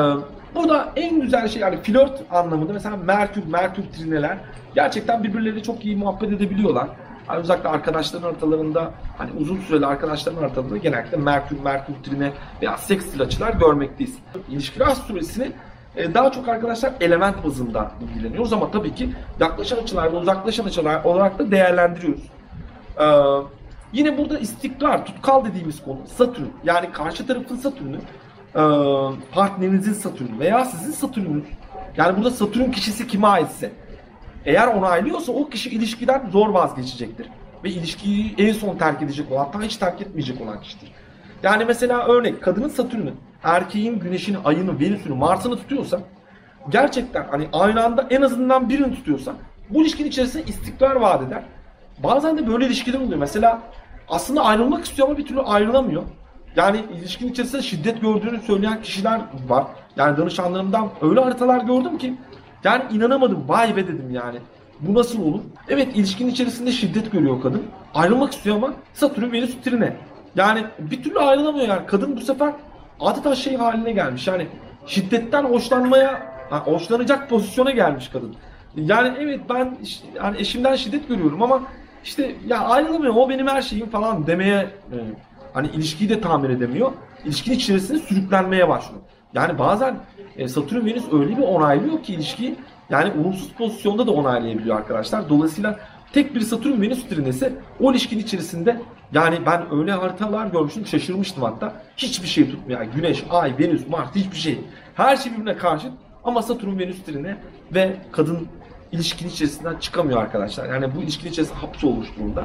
Burada 0.54 0.92
en 0.96 1.20
güzel 1.20 1.48
şey 1.48 1.62
yani 1.62 1.76
flört 1.82 2.22
anlamında 2.30 2.72
mesela 2.72 2.96
Merkür, 2.96 3.46
Merkür 3.46 3.82
trineler 3.82 4.38
gerçekten 4.74 5.24
birbirleriyle 5.24 5.62
çok 5.62 5.84
iyi 5.84 5.96
muhabbet 5.96 6.32
edebiliyorlar. 6.32 6.88
Yani 7.30 7.40
özellikle 7.40 7.68
arkadaşların 7.68 8.28
ortalarında 8.28 8.90
hani 9.18 9.30
uzun 9.40 9.60
süreli 9.60 9.86
arkadaşların 9.86 10.44
ortalarında 10.44 10.76
genellikle 10.76 11.16
Merkür, 11.16 11.60
Merkür 11.60 11.94
trine 12.02 12.32
veya 12.62 12.76
sekstil 12.76 13.22
açılar 13.22 13.52
görmekteyiz. 13.52 14.18
İlişkiler 14.48 14.86
astrolojisini 14.86 15.52
e, 15.96 16.14
daha 16.14 16.32
çok 16.32 16.48
arkadaşlar 16.48 16.92
element 17.00 17.44
bazında 17.44 17.92
ilgileniyoruz 18.02 18.52
ama 18.52 18.70
tabii 18.70 18.94
ki 18.94 19.14
yaklaşan 19.40 19.76
açılar 19.76 20.12
ve 20.12 20.16
uzaklaşan 20.16 20.64
açılar 20.64 21.04
olarak 21.04 21.38
da 21.38 21.50
değerlendiriyoruz. 21.50 22.22
Ee, 23.00 23.04
yine 23.92 24.18
burada 24.18 24.38
istikrar, 24.38 25.06
tutkal 25.06 25.44
dediğimiz 25.44 25.82
konu 25.84 25.98
Satürn 26.16 26.46
yani 26.64 26.92
karşı 26.92 27.26
tarafın 27.26 27.56
Satürn'ü 27.56 27.98
e, 28.54 28.62
partnerinizin 29.32 29.92
Satürn 29.92 30.38
veya 30.38 30.64
sizin 30.64 30.92
Satürn'ünüz 30.92 31.44
yani 31.96 32.16
burada 32.16 32.30
Satürn 32.30 32.70
kişisi 32.70 33.06
kime 33.06 33.26
aitse 33.26 33.72
eğer 34.44 34.66
onaylıyorsa 34.66 35.32
o 35.32 35.48
kişi 35.48 35.70
ilişkiden 35.70 36.30
zor 36.30 36.48
vazgeçecektir. 36.48 37.28
Ve 37.64 37.70
ilişkiyi 37.70 38.34
en 38.38 38.52
son 38.52 38.76
terk 38.76 39.02
edecek 39.02 39.32
olan 39.32 39.44
hatta 39.44 39.62
hiç 39.62 39.76
terk 39.76 40.00
etmeyecek 40.00 40.40
olan 40.40 40.60
kişidir. 40.60 40.92
Yani 41.42 41.64
mesela 41.64 42.06
örnek 42.06 42.42
kadının 42.42 42.68
Satürn'ü 42.68 43.12
erkeğin 43.42 43.98
güneşini, 43.98 44.38
ayını, 44.44 44.80
venüsünü, 44.80 45.14
Mars'ını 45.14 45.56
tutuyorsa 45.56 46.00
gerçekten 46.68 47.26
hani 47.30 47.48
aynı 47.52 47.84
anda 47.84 48.06
en 48.10 48.22
azından 48.22 48.68
birini 48.68 48.94
tutuyorsa 48.94 49.32
bu 49.70 49.82
ilişkinin 49.82 50.08
içerisinde 50.08 50.44
istikrar 50.44 50.96
vaat 50.96 51.22
eder. 51.22 51.42
Bazen 51.98 52.38
de 52.38 52.46
böyle 52.48 52.66
ilişkiler 52.66 53.00
oluyor. 53.00 53.18
Mesela 53.18 53.62
aslında 54.08 54.44
ayrılmak 54.44 54.84
istiyor 54.84 55.08
ama 55.08 55.18
bir 55.18 55.26
türlü 55.26 55.40
ayrılamıyor. 55.40 56.02
Yani 56.56 56.84
ilişkinin 56.98 57.30
içerisinde 57.30 57.62
şiddet 57.62 58.00
gördüğünü 58.00 58.40
söyleyen 58.40 58.82
kişiler 58.82 59.20
var. 59.48 59.64
Yani 59.96 60.16
danışanlarımdan 60.16 60.88
öyle 61.02 61.20
haritalar 61.20 61.64
gördüm 61.64 61.98
ki 61.98 62.14
yani 62.64 62.84
inanamadım. 62.92 63.44
Vay 63.48 63.76
be 63.76 63.84
dedim 63.86 64.10
yani. 64.10 64.38
Bu 64.80 64.94
nasıl 64.94 65.22
olur? 65.22 65.40
Evet 65.68 65.96
ilişkinin 65.96 66.30
içerisinde 66.30 66.72
şiddet 66.72 67.12
görüyor 67.12 67.42
kadın. 67.42 67.62
Ayrılmak 67.94 68.32
istiyor 68.32 68.56
ama 68.56 68.72
Satürn 68.94 69.32
Venüs 69.32 69.56
trine. 69.64 69.96
Yani 70.36 70.64
bir 70.78 71.02
türlü 71.02 71.18
ayrılamıyor 71.18 71.68
yani. 71.68 71.86
Kadın 71.86 72.16
bu 72.16 72.20
sefer 72.20 72.52
adeta 73.00 73.34
şey 73.34 73.56
haline 73.56 73.92
gelmiş. 73.92 74.26
Yani 74.26 74.46
şiddetten 74.86 75.44
hoşlanmaya, 75.44 76.32
hoşlanacak 76.50 77.30
pozisyona 77.30 77.70
gelmiş 77.70 78.08
kadın. 78.08 78.34
Yani 78.76 79.16
evet 79.18 79.40
ben 79.48 79.76
yani 80.14 80.38
eşimden 80.38 80.76
şiddet 80.76 81.08
görüyorum 81.08 81.42
ama 81.42 81.62
işte 82.04 82.34
ya 82.46 82.58
ayrılamıyor 82.58 83.14
o 83.16 83.28
benim 83.28 83.46
her 83.46 83.62
şeyim 83.62 83.90
falan 83.90 84.26
demeye 84.26 84.56
e, 84.92 84.96
Hani 85.52 85.68
ilişkiyi 85.68 86.10
de 86.10 86.20
tamir 86.20 86.50
edemiyor. 86.50 86.92
İlişkinin 87.24 87.56
içerisinde 87.56 87.98
sürüklenmeye 87.98 88.68
başlıyor. 88.68 89.02
Yani 89.34 89.58
bazen 89.58 89.96
e, 90.36 90.48
Satürn 90.48 90.86
Venüs 90.86 91.04
öyle 91.12 91.36
bir 91.36 91.42
onaylıyor 91.42 92.02
ki 92.02 92.14
ilişkiyi 92.14 92.56
yani 92.90 93.12
olumsuz 93.20 93.52
pozisyonda 93.52 94.06
da 94.06 94.10
onaylayabiliyor 94.10 94.76
arkadaşlar. 94.76 95.28
Dolayısıyla 95.28 95.78
tek 96.12 96.34
bir 96.34 96.40
Satürn 96.40 96.82
Venüs 96.82 97.08
trinesi 97.08 97.52
o 97.80 97.92
ilişkinin 97.92 98.22
içerisinde 98.22 98.80
yani 99.12 99.38
ben 99.46 99.62
öyle 99.72 99.92
haritalar 99.92 100.46
görmüştüm 100.46 100.86
şaşırmıştım 100.86 101.42
hatta. 101.42 101.82
Hiçbir 101.96 102.28
şey 102.28 102.50
tutmuyor. 102.50 102.80
Yani 102.80 102.90
Güneş, 102.94 103.24
Ay, 103.30 103.54
Venüs, 103.58 103.88
Mars 103.88 104.14
hiçbir 104.14 104.36
şey. 104.36 104.60
Her 104.94 105.16
şey 105.16 105.32
birbirine 105.32 105.56
karşı 105.56 105.90
ama 106.24 106.42
Satürn 106.42 106.78
Venüs 106.78 107.02
trine 107.02 107.36
ve 107.74 107.96
kadın 108.12 108.48
ilişkinin 108.92 109.30
içerisinden 109.30 109.76
çıkamıyor 109.76 110.22
arkadaşlar. 110.22 110.68
Yani 110.68 110.94
bu 110.96 111.02
ilişkinin 111.02 111.30
içerisinde 111.30 111.58
hapsolmuş 111.58 112.08
durumda. 112.16 112.44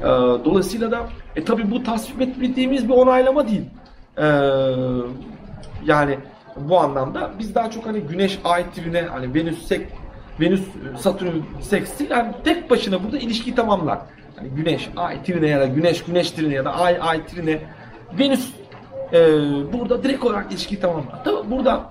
E, 0.00 0.04
dolayısıyla 0.44 0.90
da 0.90 1.06
e 1.36 1.44
tabi 1.44 1.70
bu 1.70 1.82
tasvip 1.82 2.42
ettiğimiz 2.42 2.88
bir 2.88 2.94
onaylama 2.94 3.48
değil. 3.48 3.64
E, 4.18 4.26
yani 5.86 6.18
bu 6.56 6.78
anlamda 6.80 7.30
biz 7.38 7.54
daha 7.54 7.70
çok 7.70 7.86
hani 7.86 8.00
Güneş 8.00 8.38
Ay 8.44 8.70
trine 8.70 9.02
hani 9.02 9.34
Venüs 9.34 9.66
sek 9.66 9.86
Venüs 10.40 10.62
Satürn 10.98 11.42
seksi 11.60 12.08
yani 12.10 12.32
tek 12.44 12.70
başına 12.70 13.04
burada 13.04 13.18
ilişkiyi 13.18 13.54
tamamlar. 13.54 13.98
Hani 14.36 14.48
Güneş 14.48 14.88
Ay 14.96 15.22
trine 15.22 15.48
ya 15.48 15.60
da 15.60 15.66
Güneş 15.66 16.04
Güneş 16.04 16.30
trine 16.30 16.54
ya 16.54 16.64
da 16.64 16.74
Ay 16.74 16.98
Ay 17.00 17.26
trine 17.26 17.60
Venüs 18.18 18.50
e, 19.12 19.18
burada 19.72 20.02
direkt 20.02 20.24
olarak 20.24 20.52
ilişkiyi 20.52 20.80
tamamlar. 20.80 21.24
Tabi 21.24 21.50
burada 21.50 21.82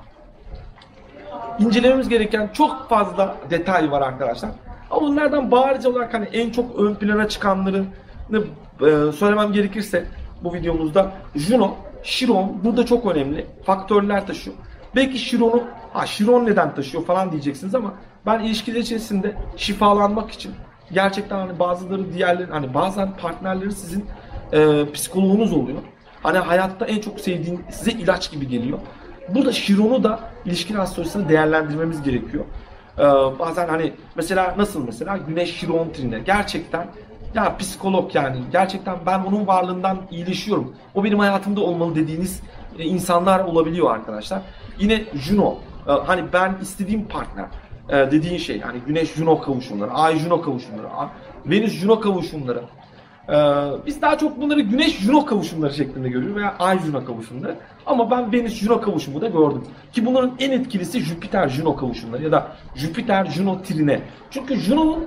incelememiz 1.59 2.09
gereken 2.09 2.49
çok 2.53 2.89
fazla 2.89 3.37
detay 3.49 3.91
var 3.91 4.01
arkadaşlar. 4.01 4.49
Ama 4.91 5.01
bunlardan 5.01 5.51
bariz 5.51 5.85
olarak 5.85 6.13
hani 6.13 6.25
en 6.25 6.49
çok 6.49 6.79
ön 6.79 6.95
plana 6.95 7.29
çıkanları 7.29 7.83
e, 8.81 9.11
söylemem 9.11 9.53
gerekirse 9.53 10.05
bu 10.43 10.53
videomuzda 10.53 11.11
Juno, 11.35 11.75
Chiron 12.05 12.63
burada 12.63 12.85
çok 12.85 13.05
önemli. 13.05 13.45
Faktörler 13.65 14.27
taşıyor. 14.27 14.55
Belki 14.95 15.19
Chiron'u, 15.19 15.63
ha 15.93 16.05
Chiron 16.05 16.45
neden 16.45 16.75
taşıyor 16.75 17.05
falan 17.05 17.31
diyeceksiniz 17.31 17.75
ama 17.75 17.93
ben 18.25 18.39
ilişkiler 18.39 18.79
içerisinde 18.79 19.35
şifalanmak 19.57 20.31
için 20.31 20.51
gerçekten 20.91 21.37
hani 21.37 21.59
bazıları 21.59 22.13
diğerleri 22.13 22.51
hani 22.51 22.73
bazen 22.73 23.17
partnerleri 23.17 23.71
sizin 23.71 24.05
e, 24.53 24.91
psikoloğunuz 24.93 25.53
oluyor. 25.53 25.77
Hani 26.23 26.37
hayatta 26.37 26.85
en 26.85 27.01
çok 27.01 27.19
sevdiğin 27.19 27.61
size 27.69 27.91
ilaç 27.91 28.31
gibi 28.31 28.47
geliyor. 28.47 28.79
Burada 29.29 29.51
Şiron'u 29.51 30.03
da 30.03 30.19
ilişki 30.45 30.77
astrolojisini 30.77 31.29
değerlendirmemiz 31.29 32.01
gerekiyor. 32.01 32.45
Ee, 32.97 33.03
bazen 33.39 33.67
hani 33.67 33.93
mesela 34.15 34.55
nasıl 34.57 34.85
mesela 34.85 35.17
Güneş 35.17 35.59
Şiron 35.59 35.89
trine 35.89 36.19
gerçekten 36.19 36.87
ya 37.35 37.57
psikolog 37.57 38.15
yani 38.15 38.37
gerçekten 38.51 38.95
ben 39.05 39.19
onun 39.19 39.47
varlığından 39.47 39.97
iyileşiyorum. 40.11 40.75
O 40.95 41.03
benim 41.03 41.19
hayatımda 41.19 41.61
olmalı 41.61 41.95
dediğiniz 41.95 42.41
e, 42.79 42.83
insanlar 42.83 43.39
olabiliyor 43.39 43.91
arkadaşlar. 43.91 44.41
Yine 44.79 45.03
Juno 45.13 45.57
e, 45.87 45.91
hani 45.91 46.23
ben 46.33 46.55
istediğim 46.61 47.05
partner 47.07 47.45
e, 47.89 47.93
dediğin 48.11 48.37
şey 48.37 48.61
hani 48.61 48.79
Güneş 48.87 49.13
Juno 49.13 49.41
kavuşumları, 49.41 49.91
Ay 49.91 50.19
Juno 50.19 50.41
kavuşumları, 50.41 50.87
Venüs 51.45 51.73
Juno 51.73 51.99
kavuşumları. 51.99 52.63
Biz 53.85 54.01
daha 54.01 54.17
çok 54.17 54.41
bunları 54.41 54.61
Güneş 54.61 54.99
Juno 54.99 55.25
kavuşumları 55.25 55.73
şeklinde 55.73 56.09
görüyoruz 56.09 56.37
veya 56.37 56.55
Ay 56.59 56.79
Juno 56.79 57.05
kavuşumları. 57.05 57.55
Ama 57.85 58.11
ben 58.11 58.33
Venüs 58.33 58.53
Juno 58.53 58.81
kavuşumu 58.81 59.21
da 59.21 59.27
gördüm. 59.27 59.63
Ki 59.93 60.05
bunların 60.05 60.31
en 60.39 60.51
etkilisi 60.51 60.99
Jüpiter 60.99 61.49
Juno 61.49 61.75
kavuşumları 61.75 62.23
ya 62.23 62.31
da 62.31 62.47
Jüpiter 62.75 63.25
Juno 63.25 63.61
trine. 63.61 64.01
Çünkü 64.31 64.55
Juno'nun 64.55 65.05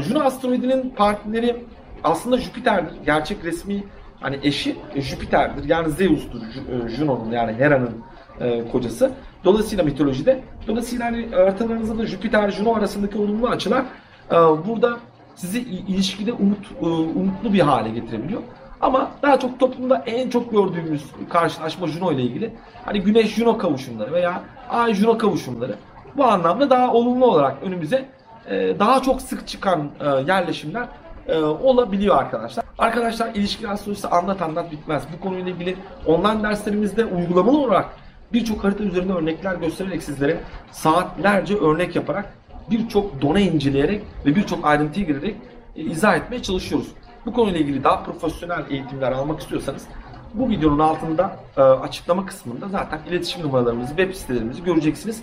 Juno 0.00 0.24
asteroidinin 0.24 0.90
partneri 0.96 1.64
aslında 2.04 2.38
Jüpiter'dir. 2.38 2.94
Gerçek 3.06 3.44
resmi 3.44 3.84
hani 4.20 4.38
eşi 4.42 4.76
Jüpiter'dir. 4.96 5.68
Yani 5.68 5.90
Zeus'tur 5.90 6.40
e, 6.40 6.88
Juno'nun 6.88 7.32
yani 7.32 7.52
Hera'nın 7.52 8.04
e, 8.40 8.68
kocası. 8.68 9.10
Dolayısıyla 9.44 9.84
mitolojide. 9.84 10.40
Dolayısıyla 10.66 11.06
hani 11.06 11.28
haritalarınızda 11.34 11.98
da 11.98 12.06
Jüpiter 12.06 12.50
Juno 12.50 12.74
arasındaki 12.74 13.18
olumlu 13.18 13.48
açılar 13.48 13.84
e, 14.30 14.34
burada 14.36 14.98
sizi 15.34 15.60
ilişkide 15.60 16.32
umut 16.32 16.66
e, 16.82 16.86
umutlu 16.86 17.52
bir 17.52 17.60
hale 17.60 17.90
getirebiliyor. 17.90 18.42
Ama 18.80 19.10
daha 19.22 19.38
çok 19.38 19.60
toplumda 19.60 20.02
en 20.06 20.30
çok 20.30 20.50
gördüğümüz 20.50 21.02
karşılaşma 21.28 21.86
Juno 21.86 22.12
ile 22.12 22.22
ilgili 22.22 22.52
hani 22.84 23.00
Güneş 23.00 23.34
Juno 23.34 23.58
kavuşumları 23.58 24.12
veya 24.12 24.42
Ay 24.70 24.94
Juno 24.94 25.18
kavuşumları 25.18 25.74
bu 26.16 26.24
anlamda 26.24 26.70
daha 26.70 26.92
olumlu 26.92 27.26
olarak 27.26 27.56
önümüze 27.62 28.08
e, 28.50 28.78
daha 28.78 29.02
çok 29.02 29.22
sık 29.22 29.48
çıkan 29.48 29.90
e, 30.00 30.06
yerleşimler 30.06 30.88
e, 31.28 31.38
olabiliyor 31.38 32.16
arkadaşlar. 32.16 32.64
Arkadaşlar 32.78 33.34
ilişki 33.34 33.68
astrolojisi 33.68 34.08
anlat 34.08 34.42
anlat 34.42 34.72
bitmez. 34.72 35.02
Bu 35.16 35.20
konuyla 35.20 35.50
ilgili 35.50 35.76
online 36.06 36.42
derslerimizde 36.42 37.04
uygulamalı 37.04 37.58
olarak 37.58 37.86
birçok 38.32 38.64
harita 38.64 38.84
üzerinde 38.84 39.12
örnekler 39.12 39.54
göstererek 39.54 40.02
sizlere 40.02 40.40
saatlerce 40.70 41.56
örnek 41.56 41.96
yaparak 41.96 42.34
birçok 42.70 43.22
dona 43.22 43.40
inceleyerek 43.40 44.02
ve 44.26 44.36
birçok 44.36 44.66
ayrıntıya 44.66 45.06
girerek 45.06 45.36
izah 45.76 46.16
etmeye 46.16 46.42
çalışıyoruz. 46.42 46.88
Bu 47.26 47.32
konuyla 47.32 47.60
ilgili 47.60 47.84
daha 47.84 48.02
profesyonel 48.02 48.64
eğitimler 48.70 49.12
almak 49.12 49.40
istiyorsanız 49.40 49.86
bu 50.34 50.50
videonun 50.50 50.78
altında 50.78 51.36
açıklama 51.56 52.26
kısmında 52.26 52.68
zaten 52.68 53.00
iletişim 53.08 53.42
numaralarımızı, 53.42 53.88
web 53.88 54.14
sitelerimizi 54.14 54.64
göreceksiniz. 54.64 55.22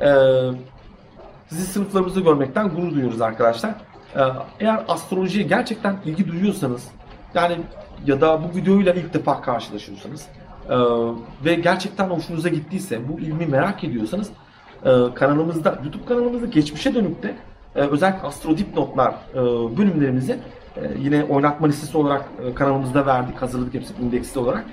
E, 0.00 0.08
sizi 1.48 1.64
sınıflarımızda 1.64 2.20
görmekten 2.20 2.68
gurur 2.68 2.92
duyuyoruz 2.92 3.20
arkadaşlar. 3.20 3.70
Ee, 4.16 4.20
Eğer 4.60 4.84
astrolojiye 4.88 5.44
gerçekten 5.44 5.96
ilgi 6.04 6.28
duyuyorsanız 6.28 6.88
yani 7.34 7.56
ya 8.06 8.20
da 8.20 8.40
bu 8.42 8.56
videoyla 8.56 8.92
ilk 8.92 9.14
defa 9.14 9.40
karşılaşıyorsanız 9.40 10.26
e, 10.68 10.76
ve 11.44 11.54
gerçekten 11.54 12.10
hoşunuza 12.10 12.48
gittiyse 12.48 13.08
bu 13.08 13.20
ilmi 13.20 13.46
merak 13.46 13.84
ediyorsanız 13.84 14.30
e, 14.84 14.90
kanalımızda 15.14 15.78
YouTube 15.84 16.04
kanalımızda 16.04 16.46
geçmişe 16.46 16.94
dönük 16.94 17.22
de 17.22 17.34
e, 17.76 17.80
özellikle 17.80 18.28
astrodipnotlar 18.28 19.14
bölümlerimizi 19.78 20.38
yine 20.98 21.24
oynatma 21.24 21.66
listesi 21.66 21.98
olarak 21.98 22.24
kanalımızda 22.54 23.06
verdik 23.06 23.42
hazırladık 23.42 23.74
hepsi 23.74 23.94
indeksli 24.02 24.40
olarak. 24.40 24.64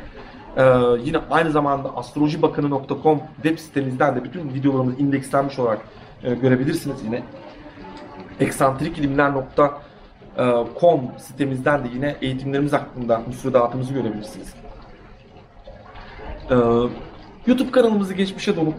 Yine 1.06 1.18
aynı 1.32 1.52
zamanda 1.52 1.96
astrolojibakanı.com 1.96 3.20
web 3.44 3.58
sitemizden 3.58 4.16
de 4.16 4.24
bütün 4.24 4.54
videolarımız 4.54 5.00
indekslenmiş 5.00 5.60
olarak 5.60 5.82
e, 6.24 6.34
görebilirsiniz 6.34 7.04
yine. 7.04 7.24
eksantrikilimler.com 8.40 11.02
sitemizden 11.18 11.84
de 11.84 11.88
yine 11.94 12.16
eğitimlerimiz 12.22 12.74
hakkında 12.74 13.22
müfredatımızı 13.28 13.94
görebilirsiniz. 13.94 14.54
Ee, 16.52 16.56
YouTube 17.48 17.72
kanalımızı 17.72 18.14
geçmişe 18.14 18.56
doğru 18.56 18.74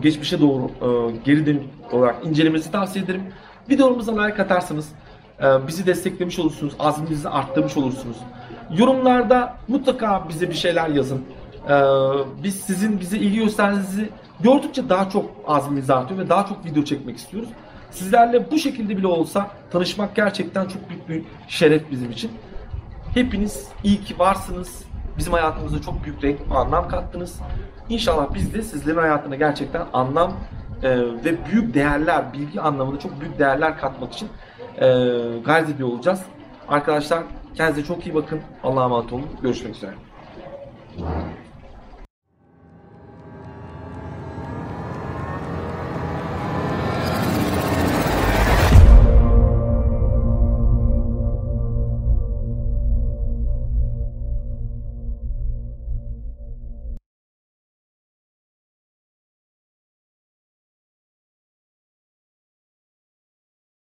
geçmişe 0.00 0.40
doğru 0.40 0.66
e, 0.66 1.16
geri 1.24 1.46
dönük 1.46 1.62
olarak 1.92 2.26
incelemenizi 2.26 2.70
tavsiye 2.70 3.04
ederim. 3.04 3.22
Videolarımıza 3.70 4.22
like 4.22 4.42
atarsanız 4.42 4.88
e, 5.40 5.66
bizi 5.66 5.86
desteklemiş 5.86 6.38
olursunuz, 6.38 6.74
azminizi 6.78 7.28
arttırmış 7.28 7.76
olursunuz. 7.76 8.16
Yorumlarda 8.78 9.56
mutlaka 9.68 10.28
bize 10.28 10.50
bir 10.50 10.54
şeyler 10.54 10.88
yazın. 10.88 11.22
E, 11.68 11.74
biz 12.42 12.56
sizin 12.56 13.00
bize 13.00 13.18
ilgi 13.18 13.38
gösterdiğinizi 13.38 14.08
gördükçe 14.40 14.88
daha 14.88 15.10
çok 15.10 15.30
azmimiz 15.46 15.90
artıyor 15.90 16.20
ve 16.20 16.28
daha 16.28 16.46
çok 16.46 16.64
video 16.64 16.84
çekmek 16.84 17.16
istiyoruz. 17.16 17.48
Sizlerle 17.90 18.50
bu 18.50 18.58
şekilde 18.58 18.96
bile 18.96 19.06
olsa 19.06 19.50
tanışmak 19.70 20.16
gerçekten 20.16 20.68
çok 20.68 20.88
büyük 20.88 21.08
bir 21.08 21.22
şeref 21.48 21.90
bizim 21.90 22.10
için. 22.10 22.30
Hepiniz 23.14 23.68
iyi 23.84 24.00
ki 24.00 24.18
varsınız. 24.18 24.84
Bizim 25.18 25.32
hayatımıza 25.32 25.82
çok 25.82 26.04
büyük 26.04 26.24
renk, 26.24 26.38
anlam 26.54 26.88
kattınız. 26.88 27.40
İnşallah 27.88 28.34
biz 28.34 28.54
de 28.54 28.62
sizlerin 28.62 28.98
hayatına 28.98 29.36
gerçekten 29.36 29.86
anlam 29.92 30.32
e, 30.82 30.98
ve 30.98 31.46
büyük 31.46 31.74
değerler, 31.74 32.32
bilgi 32.32 32.60
anlamında 32.60 32.98
çok 32.98 33.20
büyük 33.20 33.38
değerler 33.38 33.78
katmak 33.78 34.12
için 34.12 34.28
e, 34.80 34.86
gayret 35.44 35.68
ediyor 35.68 35.88
olacağız. 35.88 36.22
Arkadaşlar 36.68 37.22
kendinize 37.54 37.86
çok 37.86 38.06
iyi 38.06 38.14
bakın. 38.14 38.40
Allah'a 38.64 38.84
emanet 38.84 39.12
olun. 39.12 39.26
Görüşmek 39.42 39.74
üzere. 39.74 39.94